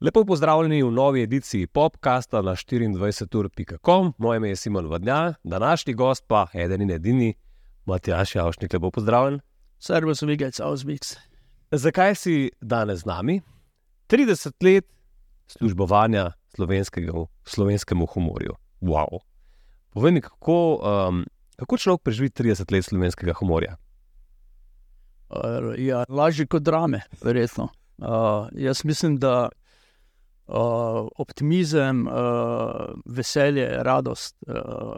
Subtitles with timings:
[0.00, 4.12] Lepo pozdravljeni v novi ediciji popkasta na 24.com.
[4.18, 7.34] Moje ime je Simon Vodnja, današnji gost pa je eden in edini,
[7.86, 8.72] Matjaš Javšnik.
[8.72, 9.40] Lepo pozdravljen.
[9.78, 11.16] Servus, Vigec, Ausmix.
[11.70, 13.40] Zakaj si danes z nami?
[14.08, 14.86] 30 let
[15.46, 16.32] službovanja
[17.44, 18.54] slovenskemu humorju.
[18.80, 19.18] Wow.
[19.90, 21.24] Povej mi, kako, um,
[21.56, 23.76] kako človek preživi 30 let slovenskega humorja?
[25.30, 27.68] Uh, ja, lažje kot drame, verjetno.
[27.98, 29.48] Uh, jaz mislim, da
[30.46, 32.12] uh, optimizem, uh,
[33.06, 34.96] veselje, radost, uh,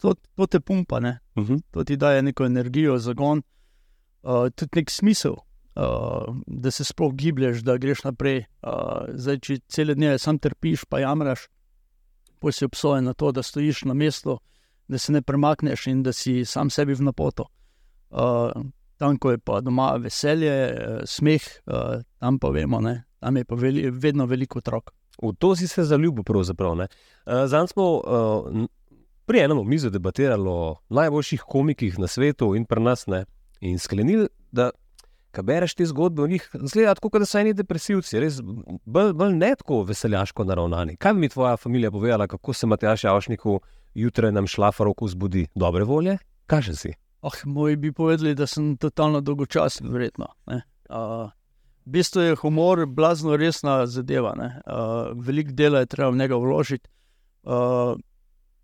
[0.00, 1.02] to, to te pumpa, uh
[1.42, 1.52] Mhm.
[1.52, 1.62] -huh.
[1.70, 3.42] to ti daje neko energijo, zagon,
[4.22, 8.44] uh, tudi nek smisel, uh, da se sploh giblješ, da greš naprej.
[8.62, 8.72] Uh,
[9.14, 11.40] zdaj, če cele dneve sam trpiš, pa jamraš,
[12.38, 14.38] pa si obsojen na to, da stojiš na mestu,
[14.88, 17.46] da se ne premakneš in da si sam sebi v napoto.
[18.10, 18.50] Uh,
[18.96, 23.44] tam, ko je pa doma veselje, eh, smeh, uh, tam pa vemo, ne, tam je
[23.44, 24.92] pa veli, vedno veliko otrok.
[25.22, 26.72] V to si se zaljubil, pravzaprav.
[26.78, 26.86] Uh,
[27.46, 28.66] Zdaj smo uh,
[29.26, 33.24] pri enem mizu debatirali o najboljših komikih na svetu in pri nas, ne,
[33.60, 34.70] in sklenili, da
[35.32, 38.40] ko bereš te zgodbe o njih, zgleda tako, da so eni depresivci, res
[38.84, 40.96] bolj, bolj ne tako veseljaško naravnani.
[41.00, 43.60] Kaj bi mi tvoja družina povedala, kako se Matjaš Javšniku
[43.94, 45.46] jutraj nam šlafaroko zbudi?
[45.54, 46.18] Dobre volje?
[46.46, 46.92] Kaže si.
[47.22, 50.26] Oh, moji bi povedali, da sem totalno dolgočasen, verjetno.
[50.46, 50.62] ne.
[50.90, 51.30] Uh,
[51.86, 54.34] v bistvu je humor blazno resna zadeva.
[54.38, 56.90] Uh, Veliko dela je treba v njega vložiti.
[57.42, 57.98] Uh,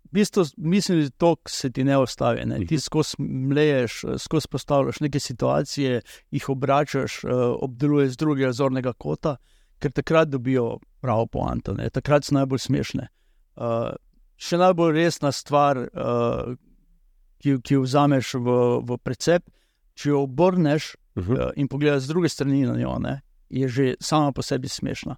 [0.03, 2.45] v bistvu mislim, da to se ti ne ustavi.
[2.45, 2.59] Ne?
[2.65, 9.35] Ti skozi mleješ, skozi postavljaš neke situacije, jih obračaš, uh, obdeluješ z drugega zornega kota,
[9.79, 11.89] ker takrat dobijo pravo poanto, ne?
[11.89, 13.07] takrat so najbolj smešne.
[13.55, 13.91] Uh,
[14.39, 16.55] še najbolj resna stvar, uh,
[17.43, 19.45] ki, ki jo vzameš v, v precep,
[19.99, 21.47] če jo obrneš Uh -huh.
[21.47, 25.15] uh, in pogledaš z druge strani na njo, ne, je že sama po sebi smešna.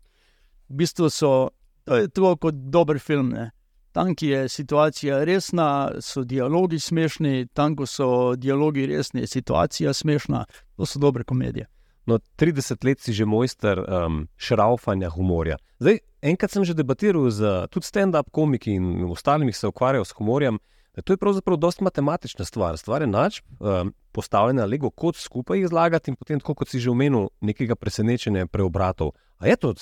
[0.70, 1.50] V bistvu so
[1.86, 3.30] to je tako kot dober film.
[3.30, 3.52] Ne.
[3.92, 9.94] Tam, ki je situacija resna, so dialogi smešni, tam, ko so dialogi resni, je situacija
[9.94, 10.46] smešna.
[10.78, 11.68] To so dobre komedije.
[12.06, 15.58] No, 30 let si že mojster um, šraufanja humorja.
[15.80, 20.18] Zdaj, enkrat sem že debatiral z tudi stand-up komiki in ostalimi, ki se ukvarjajo s
[20.18, 20.60] humorjem.
[21.04, 22.78] To je pravzaprav dosta matematična stvar.
[22.78, 26.92] Stvar je nač, um, postavljena lego kot skupaj izlagati in potem, tako kot si že
[26.92, 29.14] omenil, nekega presenečenja, preobratov.
[29.40, 29.74] A je to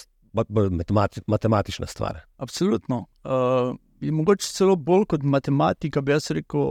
[0.69, 2.19] matemati, matematična stvar?
[2.38, 3.06] Absolutno.
[3.24, 6.62] Uh, mogoče celo bolj kot matematika, bi jaz rekel,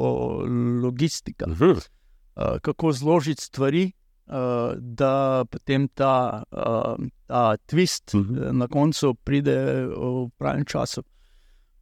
[0.84, 1.46] logistika.
[1.48, 1.82] Uh,
[2.62, 3.92] kako zložiti stvari,
[4.28, 8.34] uh, da potem ta, uh, ta twist uh Mhm.
[8.34, 8.52] -huh.
[8.52, 11.02] na koncu pride v pravem času.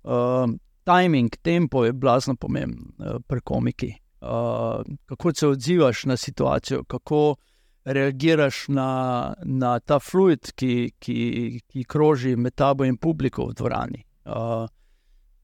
[0.05, 0.47] Uh,
[0.85, 3.95] timing, tempo je blazno pomemben uh, pri komiki.
[4.21, 7.37] Uh, kako se odzivaš na situacijo, kako
[7.85, 14.05] reagiraš na, na ta fluid, ki, ki, ki kroži med tabo in publiko v dvorani.
[14.25, 14.67] Uh,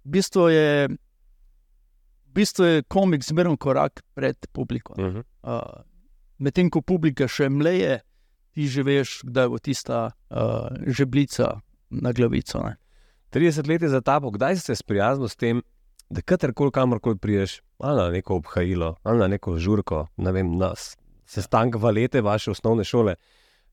[0.04, 0.88] v bistvu je.
[2.26, 4.94] V bistvu je komik zmerno korak pred publiko.
[4.98, 5.22] Uh -huh.
[5.42, 5.82] Uh,
[6.42, 8.00] Medtem ko publika še mleje,
[8.52, 11.60] ti že veš, kdaj bo tista uh, žeblica
[11.90, 12.58] na glavico.
[12.66, 12.76] Ne?
[13.32, 15.62] 30 let je za tabo, kdaj si se sprijaznil s tem,
[16.10, 20.74] da katerkoli kamorkoli priješ, ali na neko obhajilo, ali na neko žurko, ne vem, na
[20.76, 23.14] s- sestanek valete vaše osnovne šole.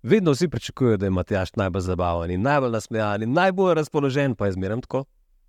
[0.04, 4.82] Vedno vsi pričakujejo, da je Matjaš najbolj zabaven najbolj nasmejan najbolj razpoložen, pa je zmeraj
[4.88, 5.04] tako.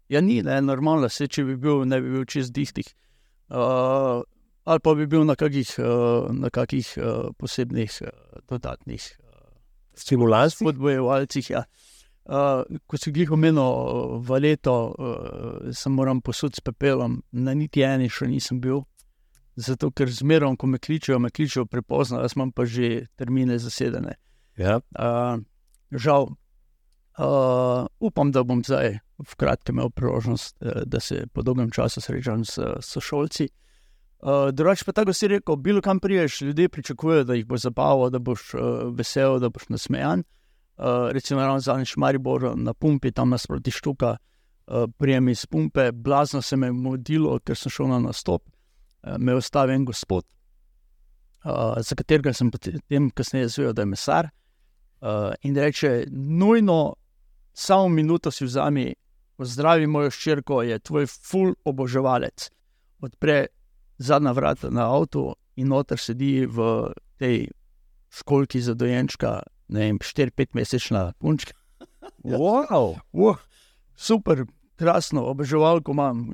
[0.08, 2.88] Ja, ni ne, normalno, se če bi bil, ne bi bil čez dihtih.
[3.50, 4.22] Uh,
[4.64, 8.08] ali pa bi bil na kakih, uh, na kakih uh, posebnih uh,
[8.48, 9.20] dodatnih
[9.94, 10.54] Stimulans.
[10.54, 11.50] spodbojevalcih.
[11.50, 11.64] Ja.
[12.24, 17.82] Uh, ko si jih omenil, uh, valeto, uh, se moram posuditi s pepelom, na niti
[17.82, 18.84] eni še nisem bil.
[19.56, 24.14] Zato, ker zmerom, ko me kličejo, me kličejo prepozno, jaz imam pa že termine zasedene.
[24.56, 24.78] Ja.
[24.94, 25.42] Uh,
[25.90, 26.30] žal,
[27.18, 32.00] uh, upam, da bom zdaj v kratkem imel priložnost, eh, da se po dolgem času
[32.00, 33.50] srečam s sošolci.
[33.50, 33.69] Uh,
[34.52, 38.18] Drugače pa tako si rekel, bilo kam priješ, ljudje pričakujejo, da jih bo zabavalo, da
[38.18, 38.60] boš uh,
[38.94, 40.22] vesel, da boš nasmejan.
[40.76, 46.42] Uh, recimo, ravno zadnjič Maribor na pumpi, tam nasproti štuka, uh, prijem iz pumpe, blazno
[46.42, 48.42] se me je mudilo, ker sem šel na nastop,
[49.02, 50.24] uh, me je ustavil en gospod,
[51.44, 54.28] uh, za katerega sem potem kasneje izvedel, da je mesar.
[55.00, 56.94] Uh, in reče, nujno,
[57.52, 58.92] samo minuto si vzami,
[59.36, 62.50] pozdravi mojo ščirko, je tvoj ful oboževalec.
[63.00, 63.46] Odpre
[64.00, 67.50] zadnja vrata na avtu in noter sedi v tej
[68.10, 71.52] školki za dojenčka, ne vem, 4-5 mesečna punčka.
[72.20, 72.98] Wow.
[73.12, 73.36] Uh,
[73.96, 74.44] super,
[74.76, 76.26] krasno oboževalko imam,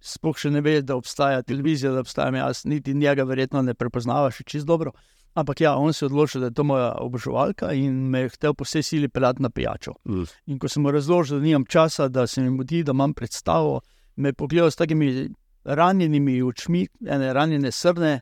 [0.00, 4.42] sploh še ne ve, da obstaja televizija, da obstajam jaz, niti njega verjetno ne prepoznavaš
[4.44, 4.92] čisto dobro.
[5.34, 8.54] Ampak ja, on se je odločil, da je to moja oboževalka in me je hotel
[8.54, 9.96] po vsej sili pelati na pijačo.
[10.08, 10.28] Mm.
[10.46, 13.80] In ko sem mu razložil, da nimam časa, da se mi mudi, da imam predstavo,
[14.16, 15.28] me je pogledal s takimi
[15.64, 18.20] ranjenimi očmi, ene ranjene srne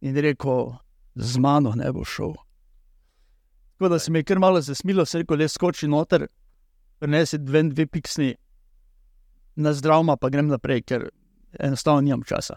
[0.00, 0.72] in rekel,
[1.14, 2.34] z mano ne bo šel.
[3.78, 6.26] Tako da se mi je kar malo zasmilo, se rekel, le skoči noter,
[6.98, 8.34] prenesi dve, dve piksni
[9.56, 11.08] na zdravma, pa grem naprej, ker
[11.58, 12.56] enostavno nimam časa.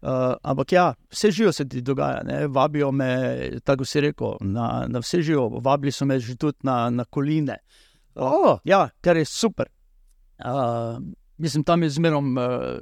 [0.00, 2.46] Uh, ampak ja, vse živo se ti dogaja, ne?
[2.48, 3.10] vabijo me,
[3.64, 7.58] tako si rekel, na, na vse živo, vabili so me že tudi na, na koline.
[8.14, 8.58] Oh.
[8.64, 9.66] Ja, kar je super.
[10.44, 11.02] Uh,
[11.36, 12.80] mislim, tam je zmerom uh,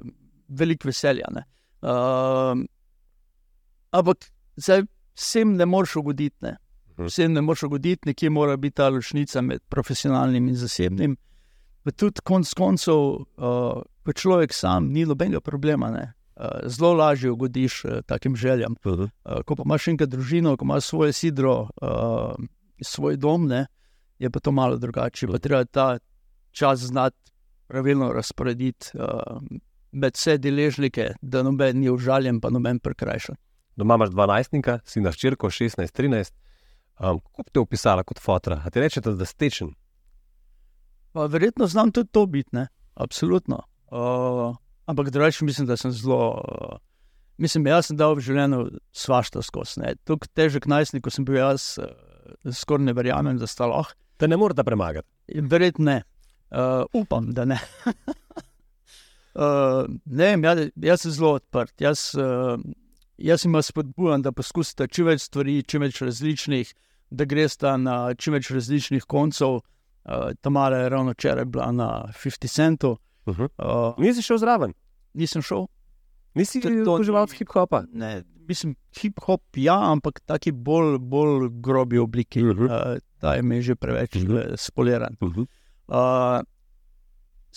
[0.49, 1.29] veliko veselja.
[1.35, 1.45] ne.
[1.83, 2.59] Uh,
[3.91, 4.83] ampak zdaj
[5.15, 6.37] vsem ne moreš ugoditi.
[6.41, 6.57] Ne?
[6.99, 7.07] Mhm.
[7.07, 11.17] Vsem ne moreš ugoditi, nekje mora biti ta ločnica med profesionalnim in zasebnim.
[11.83, 15.91] Pa tudi konec koncev, uh, ko človek sam, ni nobenega problema.
[15.91, 16.13] Ne?
[16.37, 18.75] Uh, zelo lažje ugodiš uh, takim željam.
[18.85, 19.11] Uh -huh.
[19.25, 22.35] Uh, ko pa imaš enkrat družino, ko imaš svoje sidro, uh,
[22.83, 23.67] svoj dom, ne,
[24.19, 25.27] je pa to malo drugače.
[25.27, 25.99] Pa treba ta
[26.51, 27.33] čas znati
[27.67, 29.43] pravilno razporediti uh,
[29.93, 33.37] med vse deležnike, da noben ni užaljen, pa noben prekrajšan.
[33.79, 36.35] Doma imaš 12, si na ščirko 16-13.
[36.99, 38.59] Um, kako bi te opisala kot fotra?
[38.65, 39.71] A ti rečete, da stečen?
[41.15, 42.67] Pa verjetno znam tudi to biti, ne?
[42.99, 43.63] absolutno.
[43.91, 44.57] Uh,
[44.87, 46.43] ampak drugače mislim, da sem zelo.
[46.49, 46.79] Uh,
[47.37, 49.95] mislim, jaz sem dal v življenju svašta skozi.
[50.05, 53.95] Tukaj težek najstnik, ko sem bil jaz, uh, skoraj ne verjamem, da sta lahko.
[54.19, 55.07] Te ne morete premagati.
[55.47, 56.01] Verjetno ne.
[56.51, 57.61] Uh, upam, da ne.
[59.39, 61.81] uh, ne vem, jaz, jaz sem zelo odprt.
[61.81, 62.59] Jaz, uh,
[63.19, 66.75] jaz jim spodbujam, da poskusite čim več stvari, čim več različnih,
[67.11, 69.61] da greste na čim več različnih koncev.
[70.09, 72.99] Uh, Tamara je ravno včeraj bila na 50 centov.
[73.27, 73.49] Uh -huh.
[73.59, 74.73] Uh, Nisi šel zraven,
[75.15, 75.67] nisem šel.
[76.35, 76.85] nisi ni-
[77.39, 77.85] hip-hopa.
[77.93, 82.43] Ne, mislim, hip-hop, ja, ampak taki bolj, bolj grobi obliki.
[82.45, 82.65] Mhm.
[82.65, 84.35] Uh, ta je mi že preveč Mhm.
[84.35, 85.17] uh, spoliran.
[85.21, 85.47] Uh -huh.
[85.89, 86.45] Uh,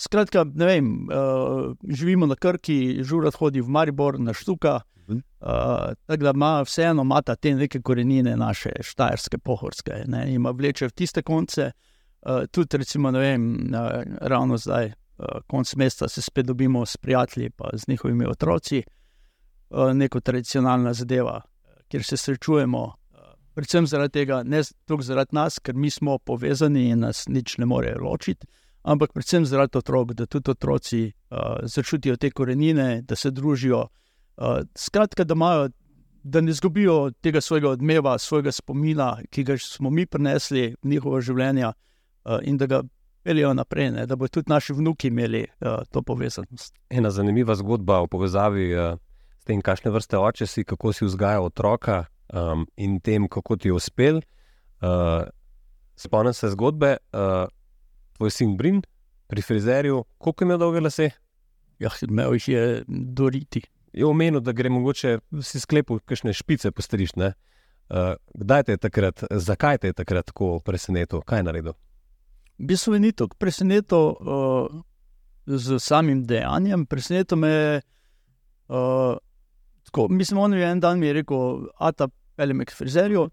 [0.02, 4.80] skratka, ne vem, uh, živimo na Krki, žurat hodi v Maribor, na Štuka.
[5.08, 5.18] Uh,
[6.06, 10.90] tako da ima vseeno ima te neke korenine naše, štajerske, pohorske, ne, ima vleče v
[10.90, 11.72] tiste konce.
[12.22, 16.96] Uh, tudi, recimo, ne vem, uh, ravno zdaj, uh, konec meseca, se spet dobimo s
[16.96, 18.82] prijatelji, pa z njihovimi otroci,
[19.70, 21.40] uh, neko tradicionalna zadeva,
[21.88, 22.82] kjer se srečujemo.
[22.84, 23.18] Uh,
[23.54, 27.66] predvsem zaradi tega, ne toliko zaradi nas, ker mi smo povezani in nas nič ne
[27.66, 28.46] more ločiti,
[28.82, 33.86] ampak predvsem zaradi otrok, da tudi otroci uh, začutijo te korenine, da se družijo.
[34.36, 35.68] Uh, skratka, da, imajo,
[36.22, 41.20] da ne izgubijo tega svojega odmeva, svojega spomina, ki ga smo mi prenesli v njihovo
[41.20, 42.82] življenje, uh, in da ga
[43.22, 46.74] peljejo naprej, ne, da bodo tudi naši vnuki imeli uh, to povezanost.
[46.90, 48.96] Ena zanimiva zgodba v povezavi uh,
[49.38, 53.70] s tem, kakšne vrste oče si, kako si vzgajal otroka um, in tem, kako ti
[53.70, 54.20] je uspel.
[54.82, 55.28] Uh,
[55.96, 57.46] spomnim se zgodbe, uh,
[58.22, 58.82] tvoj sin Brin
[59.26, 61.10] pri frizerju, koliko je imel dolge lase.
[61.78, 63.62] Ja, imel jih je doriti.
[63.92, 67.16] Je omenil, da gre mogoče si sklepal, kakšne špice postriš.
[67.18, 71.74] Uh, kdaj te je takrat, zakaj te je takrat tako presenetil, kaj je naredil?
[72.58, 74.70] V bistvu ni tako presenetil uh,
[75.46, 77.82] z samim dejanjem, presenetil me je.
[78.68, 79.18] Uh,
[79.90, 83.26] tako, mislim, on je en dan mi je rekel, Ata, pelje me k frizerju.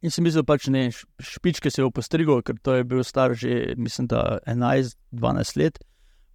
[0.00, 0.86] In sem mislil, pač ne,
[1.20, 5.80] špičke se je opostrigel, ker to je bil star že, mislim, da 11-12 let.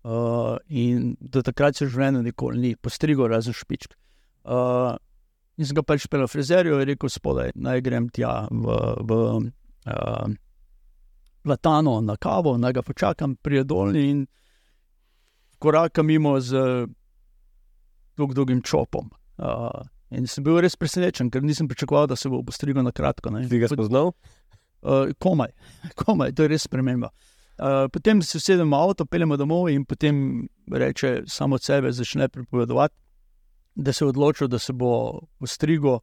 [0.06, 3.96] Uh, in do takrat se v življenju nikoli ni postrigel, razen špičk.
[4.46, 4.94] Uh,
[5.58, 8.76] in sem ga pač pel v frizerju in rekel, spodaj, naj grem tja v.
[9.02, 9.22] v
[9.90, 10.28] uh,
[11.46, 14.24] Latano na kavo, naj ga počakam, pride dol in
[15.62, 16.58] koraka mimo z
[18.18, 19.12] dolg, dolgim čopom.
[19.38, 23.32] Uh, in sem bil res presenečen, ker nisem pričakoval, da se bo postrigel na kratko.
[23.34, 23.48] ne.
[23.50, 24.14] Si ga spoznal?
[24.86, 25.50] Uh, komaj,
[26.02, 27.10] komaj, to je res sprememba.
[27.56, 32.28] Uh, potem se usedemo v avto, peljemo domov in potem reče samo od sebe, začne
[32.30, 32.96] pripovedovati,
[33.76, 36.00] da se je odločil, da se bo postrigel.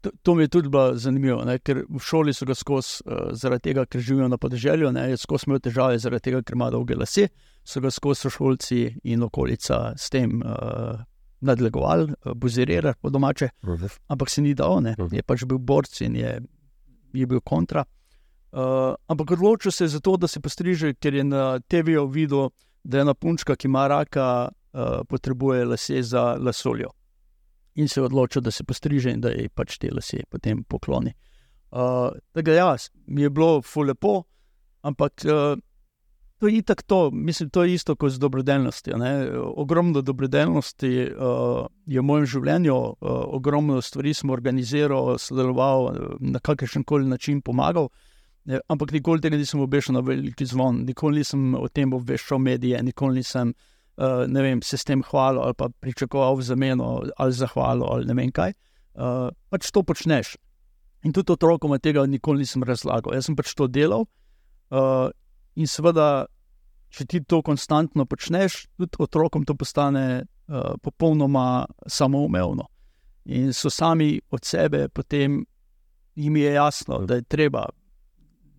[0.00, 1.58] To, to mi je tudi bilo zanimivo, ne?
[1.58, 5.48] ker v šoli so ga skozi, uh, zaradi tega, ker živijo na podeželju, ne, skozi
[5.48, 7.26] imel težave, zaradi tega, ker ima dolge lase,
[7.64, 8.80] so ga skozi sošolci
[9.12, 11.02] in okolica s tem uh,
[11.40, 13.48] nadlegovali, uh, buzirali po domače
[14.08, 14.94] ampak se ni dal, ne.
[14.98, 15.14] Mhm.
[15.14, 16.40] je pač bil borc in je,
[17.12, 17.84] je bil kontra.
[18.52, 22.50] Uh, ampak odločil se je za to, da se postriže, ker je na TV-ju videl,
[22.82, 26.90] da je ena punčka, ki ima raka, uh, potrebuje lase za lasoljo.
[27.74, 31.14] In se je odločil, da se postriže in da je pač te lase potem pokloni.
[31.70, 34.24] Uh, tako da, ja, mi je bilo fu lepo,
[34.82, 35.54] ampak uh,
[36.40, 38.96] to je itak to, mislim, to je isto kot z dobrodelnostjo.
[38.96, 39.28] Ne?
[39.38, 42.94] Ogromno dobrodelnosti uh, je v mojem življenju, uh,
[43.36, 47.90] ogromno stvari sem organiziral, sodeloval na kakršen koli način pomagal.
[48.72, 53.20] Ampak nikoli tega nisem obešal na veliki zvon, nikoli nisem o tem obveščal medije, nikoli
[53.20, 53.52] nisem
[54.00, 58.16] uh, vem, se s tem hvalil ali pa pričakoval v zameno ali zahvalo ali ne
[58.16, 58.56] vem kaj.
[58.96, 60.38] Uh, pač to počneš.
[61.04, 63.12] In tudi otrokom tega nikoli nisem razlagal.
[63.12, 64.08] Jaz sem pač to delal.
[64.70, 65.12] Uh,
[65.54, 66.26] in seveda,
[66.90, 72.66] če ti to konstantno počneš, tudi otrokom to postane uh, popolnoma samoumevno.
[73.30, 75.44] In so sami od sebe, potem
[76.14, 77.66] jim je jasno, da je treba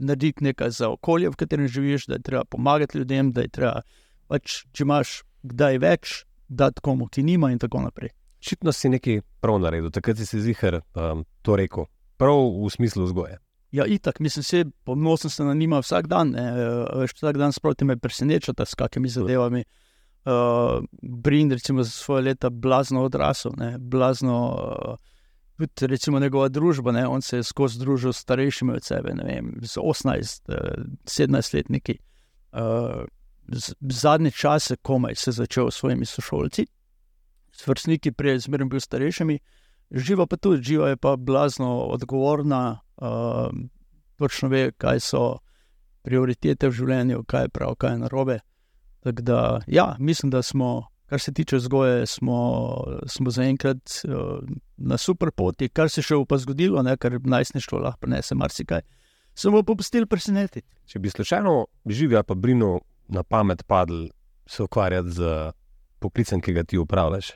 [0.02, 3.82] narediti nekaj za okolje, v katerem živiš, da je treba pomagati ljudem, da je treba,
[4.28, 6.16] pač, če imaš kdaj več,
[6.48, 8.12] dati komu, ki nima, in tako naprej.
[8.42, 11.86] Očitno si nekaj prav naredil, takrat si se zihar um, to rekel,
[12.18, 13.38] prav v smislu vzgoje.
[13.72, 16.36] Ja, itak, mislim, se ponosen sem na njima vsak dan.
[16.96, 19.64] Veš, vsak dan sproti me presenečata s kakimi zadevami.
[20.26, 24.36] Uh, Brin, recimo, za svoje leta, blazno odrasel, ne, blazno.
[24.90, 25.12] Uh,
[25.68, 29.24] tudi recimo njegova družba, ne, on se je skozi družbo s starejšimi od sebe, ne
[29.24, 30.42] vem, z 18,
[31.06, 31.98] 17 eh, letniki.
[32.52, 33.06] Uh,
[33.80, 36.66] zadnje čase, komaj se je začel s svojimi sošolci,
[37.52, 39.40] s vrstniki, prej zmeraj bil starejšimi,
[39.92, 43.50] živa pa tudi, živa je pa blazno odgovorna, uh,
[44.16, 45.26] točno ve, kaj so
[46.06, 48.40] prioritete v življenju, kaj je prav, kaj je narobe.
[49.02, 52.38] Tako da, ja, mislim, da smo kar se tiče vzgoje, smo,
[53.06, 54.40] smo zaenkrat uh,
[54.78, 58.80] na super poti, kar se še pa zgodilo, ne, kar najsništvo lahko prenese marsikaj.
[59.36, 60.64] Samo popustili presenetiti.
[60.88, 62.78] Če bi slučajno živel, pa brino
[63.12, 64.08] na pamet padel,
[64.48, 65.52] se ukvarjati z
[66.00, 67.34] poklicem, ki ga ti upravljaš,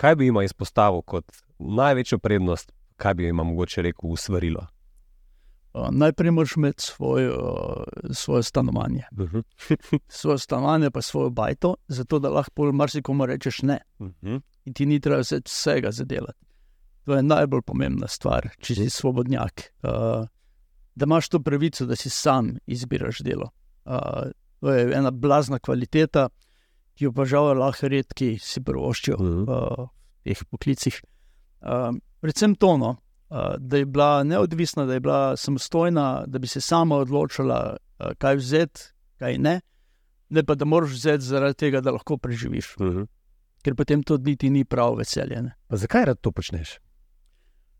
[0.00, 1.28] kaj bi jim izpostavil kot
[1.60, 4.64] največjo prednost, kaj bi jim mogoče rekel, usvarilo?
[5.90, 7.36] Najprej moraš imeti svoj, uh,
[8.10, 9.02] svoje stanovanje.
[9.12, 9.36] Uh mhm.
[9.36, 9.98] -huh.
[10.08, 13.80] svoje stanovanje, pa svojo bajto, zato da lahko marsikomu rečeš ne.
[13.98, 14.14] Uh mhm.
[14.22, 14.40] -huh.
[14.64, 16.38] In ti ni treba vsega zadelati.
[17.04, 19.62] To je najbolj pomembna stvar, če si svobodnjak.
[19.82, 19.90] Uh,
[20.94, 23.50] da imaš to pravico, da si sam izbiraš delo.
[23.84, 26.28] Uh, to je ena blazna kvaliteta,
[26.94, 29.42] ki jo pa žal lahko redki si prvoščijo uh -huh.
[29.42, 31.02] uh, v teh poklicih.
[31.60, 32.96] Uh, predvsem tono,
[33.58, 37.76] da je bila neodvisna, da je bila samostojna, da bi se sama odločila,
[38.18, 38.80] kaj vzeti,
[39.18, 39.60] kaj ne.
[40.28, 42.76] Ne pa da moraš vzeti zaradi tega, da lahko preživiš.
[42.76, 42.98] Uh mhm.
[42.98, 43.06] -huh.
[43.64, 45.42] Ker potem to niti ni prav veselje.
[45.70, 46.78] Zakaj rad to počneš?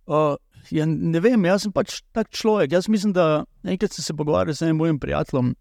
[0.06, 0.36] Uh,
[0.70, 2.72] ja, ne vem, jaz sem pač tak človek.
[2.72, 5.54] Jaz mislim, da enkrat sem se pogovarjal z enim mojim prijateljem,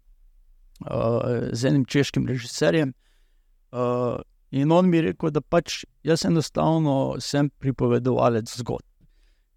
[0.90, 1.20] uh,
[1.52, 2.94] z enim češkim režiserjem.
[3.72, 4.20] Uh,
[4.50, 8.93] in on mi je rekel, da pač jaz enostavno sem pripovedovalec zgodb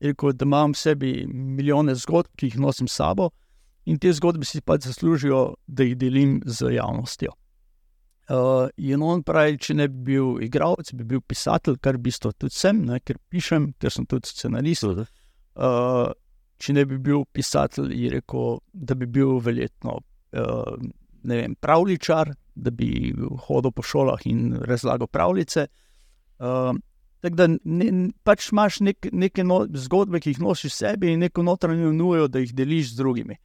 [0.01, 3.31] rekel, da imam v sebi milijone zgodb, ki jih nosim s sabo
[3.87, 7.31] in te zgodbe si pač zaslužijo, da jih delim z javnostjo.
[8.27, 12.33] Uh, in on pravi, če ne bi bil igralec, bi bil pisatelj, kar v bistvu
[12.35, 14.83] tudi sem, ne, ker pišem, ker sem tudi scenarist.
[14.83, 16.09] Uh,
[16.59, 20.75] če ne bi bil pisatelj, je rekel, da bi bil verjetno uh,
[21.23, 23.13] vem, pravličar, da bi
[23.47, 25.67] hodil po šolah in razlagal pravljice.
[26.43, 26.73] Uh,
[27.21, 27.89] Tako da ne,
[28.23, 32.27] pač imaš nek, neke no, zgodbe, ki jih nosiš v sebi in neko notranjo nujo,
[32.29, 33.37] da jih deliš z drugimi.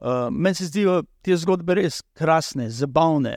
[0.00, 3.34] Uh, meni se zdijo te zgodbe res krasne, zabavne,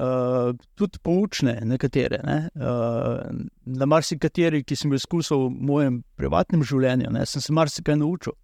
[0.00, 2.22] uh, tudi poučne, nekatere.
[2.24, 2.38] Ne?
[2.56, 7.26] Uh, na marsikateri, ki sem jih izkusil v mojem privatnem življenju, ne?
[7.28, 8.36] sem se marsikaj naučil.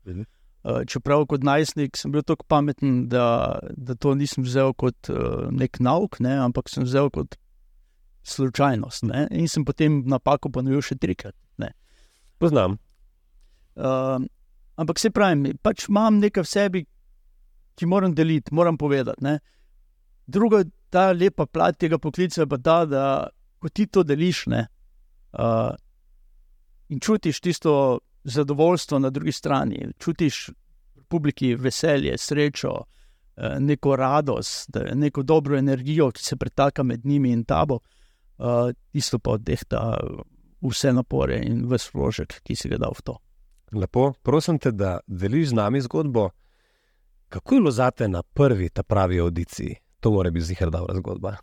[0.62, 5.49] Uh, čeprav kot najstnik sem bil tako pameten, da, da to nisem vzel kot uh,
[5.50, 6.37] nek nauk, ne?
[6.44, 7.40] ampak sem vzel kot
[8.23, 9.02] slučajnost.
[9.02, 9.26] Ne?
[9.31, 11.35] In sem potem napako ponovil še trikrat.
[11.59, 11.73] Ne?
[12.38, 12.79] Poznam.
[13.75, 14.23] Uh,
[14.76, 16.85] ampak se pravi, pač imam nekaj v sebi,
[17.79, 19.25] ki moram deliti, moram povedati.
[19.25, 19.38] Ne?
[20.26, 20.62] Druga,
[20.93, 23.05] ta lepa plat tega poklica pa ta, da
[23.62, 24.67] ko ti to deliš ne,
[25.38, 25.73] uh,
[26.93, 27.75] in čutiš tisto
[28.25, 30.50] zadovoljstvo na drugi strani, čutiš
[31.09, 37.45] publiki veselje, srečo, uh, neko radost, neko dobro energijo, ki se pretaka med njimi in
[37.49, 37.81] tabo.
[37.81, 38.01] Uh,
[38.42, 39.96] uh, isto pa oddehta
[40.62, 43.16] vse napore in vse vložek, ki si ga dal v to.
[43.72, 46.28] Lepo, prosim te, da deliš z nami zgodbo,
[47.32, 49.76] kako je bilo zate na prvi ta pravi audiciji.
[50.00, 51.37] To mora biti zihar dobra zgodba.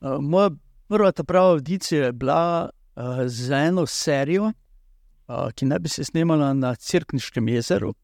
[0.00, 0.50] Uh, moja
[0.88, 6.04] prva ta prava audicija je bila uh, za eno serijo, uh, ki naj bi se
[6.04, 7.94] snimala na Cirkniškem jezeru.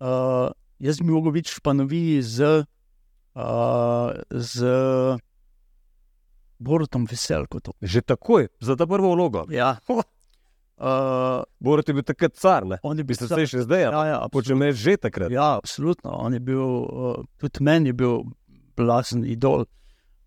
[0.00, 2.64] Uh, jaz bi mogel biti v Španoviji z.
[3.34, 4.66] Uh, z
[6.60, 7.60] Borutom Veselkom.
[7.80, 9.48] Že takoj, za ta prvo vlogo.
[9.50, 9.78] Ja.
[10.80, 12.78] Uh, Borut je bil takrat car, ne?
[12.82, 13.36] On je bil car.
[13.44, 15.28] še zdaj, ja, ja, počne že takrat.
[15.28, 16.08] Ja, absolutno.
[16.08, 18.24] On je bil, uh, tudi meni je bil
[18.80, 19.66] blazen idol.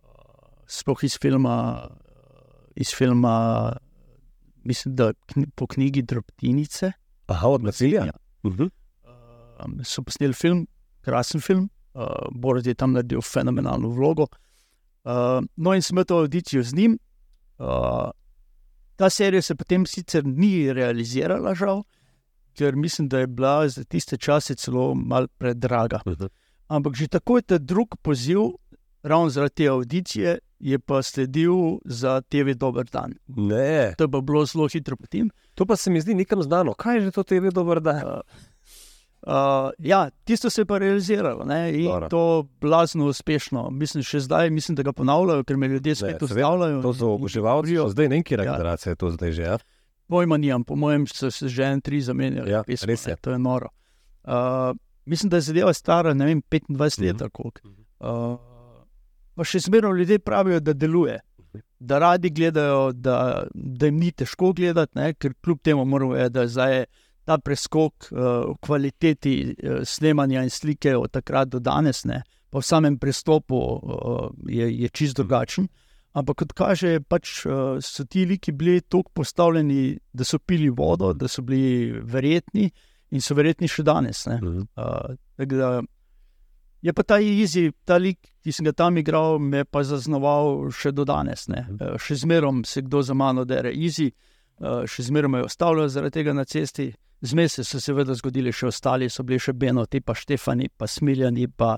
[0.05, 1.89] Uh, sploh iz filma,
[2.77, 3.73] iz filma,
[4.61, 6.91] mislim, da kn po knjigi Drobtinice.
[7.33, 8.05] Aha, od nasilja.
[8.13, 8.15] Ja.
[8.45, 8.69] Uh -huh.
[9.57, 10.67] Um, so posneli film,
[11.01, 14.29] krasen film, uh, Boris je tam naredil fenomenalno vlogo.
[15.03, 16.97] Uh, no, in imel to audicijo z njim.
[17.59, 18.11] Uh,
[18.95, 21.83] ta serija se potem sicer ni realizirala, žal,
[22.53, 25.99] ker mislim, da je bila za tiste čase celo malo predraga.
[26.05, 26.29] -huh.
[26.67, 28.39] Ampak že takoj ta drug poziv,
[29.03, 33.13] ravno zaradi te audicije, je pa sledil za TV Dober dan.
[33.27, 35.29] Ne, To je pa bilo zelo hitro potem.
[35.55, 36.73] to pa se mi zdi nekam znano.
[36.73, 38.07] Kaj je že to TV dober dan?
[38.07, 38.19] Uh,
[39.23, 39.33] uh,
[39.79, 42.09] ja, tisto se je pa realiziralo ne, in Dobro.
[42.09, 42.21] to
[42.61, 43.69] blazno uspešno.
[43.69, 46.81] Mislim, še zdaj mislim, da ga ponavljajo, ker me ljudje spet ustavljajo.
[46.81, 47.89] To so oboževalci, govorijo.
[47.89, 48.51] zdaj ne vem, kje Ja.
[48.51, 49.41] generacija je to zdaj že.
[49.43, 49.57] Ja?
[50.07, 52.51] Pojma nimam, po mojem, so se že en tri zamenjali.
[52.51, 53.11] Ja, pesmo, res je.
[53.11, 53.67] ne, To je noro.
[54.23, 54.75] Uh,
[55.05, 57.15] mislim, da je zadeva stara, ne vem, 25 let.
[57.15, 57.29] Mhm.
[57.31, 57.61] koliko.
[57.99, 58.37] Uh,
[59.35, 61.19] pa še zmeraj ljudje pravijo, da deluje.
[61.79, 66.33] Da radi gledajo, da, da jim ni težko gledati, ne, ker kljub temu moramo vedeti,
[66.33, 66.85] da je zdaj
[67.25, 68.19] ta preskok uh,
[68.51, 73.57] v kvaliteti uh, snemanja in slike od takrat do danes, ne, pa v samem pristopu
[73.57, 75.67] uh, je, je čist drugačen.
[76.13, 81.13] Ampak kot kaže, pač, uh, so ti liki bili tako postavljeni, da so pili vodo,
[81.13, 82.69] da so bili verjetni
[83.13, 84.25] in so verjetni še danes.
[84.29, 84.37] Ne.
[84.41, 84.67] Mhm.
[84.77, 85.71] Uh, tako da
[86.83, 90.91] je pa ta izi, ta lik, ki sem ga tam igral, me pa zaznamoval še
[90.91, 91.47] do danes.
[91.47, 91.65] Ne.
[91.79, 94.09] Uh, še zmerom se kdo za mano dere izi,
[94.59, 96.91] uh, še zmerom me ostavljajo zaradi tega na cesti.
[97.23, 101.47] Zmes so se seveda zgodili še ostali, so bili še Benoti, pa Štefani, pa Smiljani,
[101.47, 101.77] pa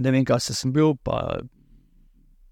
[0.00, 1.36] ne vem, kaj se sem bil, pa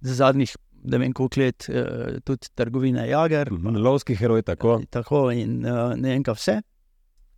[0.05, 0.53] zadnjih
[0.85, 3.53] ne vem, koliko let eh, tudi trgovina Jager.
[3.53, 3.77] Mhm.
[3.77, 4.81] Lovski heroj, tako.
[4.91, 6.59] Tako in uh, ne vem, kaj vse.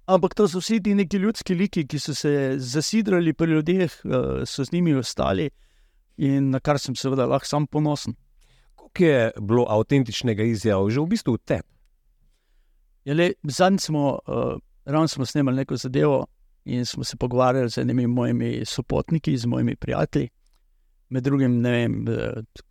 [0.07, 4.43] Ampak to so vsi ti neki ljudski liki, ki so se zasidrali pri ljudeh, uh,
[4.47, 5.51] so z njimi ostali
[6.17, 8.15] in na kar sem seveda lahko sam ponosen.
[8.75, 11.69] Koliko je bilo avtentičnega izjava, že v bistvu v tebi?
[13.43, 14.57] Zadnjič smo, uh,
[14.87, 16.27] ravno smo snemali neko zadevo
[16.65, 20.29] in smo se pogovarjali z enimi mojimi sopotniki, z mojimi prijatelji,
[21.09, 22.05] med drugim ne vem,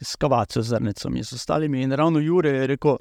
[0.01, 1.81] s Kavaco, Zrnecom in z ostalimi.
[1.83, 2.97] In ravno Jure je rekel,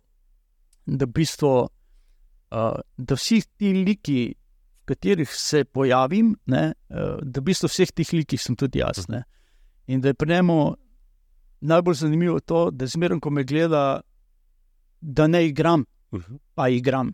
[0.87, 4.35] da, v bistvu, uh, da vsi ti liki,
[4.83, 9.09] v katerih se pojavim, ne, uh, da v bistvu vseh teh likih sem tudi jaz.
[9.09, 9.25] Ne.
[9.87, 10.77] In da je pri njemu
[11.61, 14.01] najbolj zanimivo to, da zmeraj, ko me gleda,
[15.01, 16.37] da ne igram, Mhm.
[16.55, 17.13] pa igram.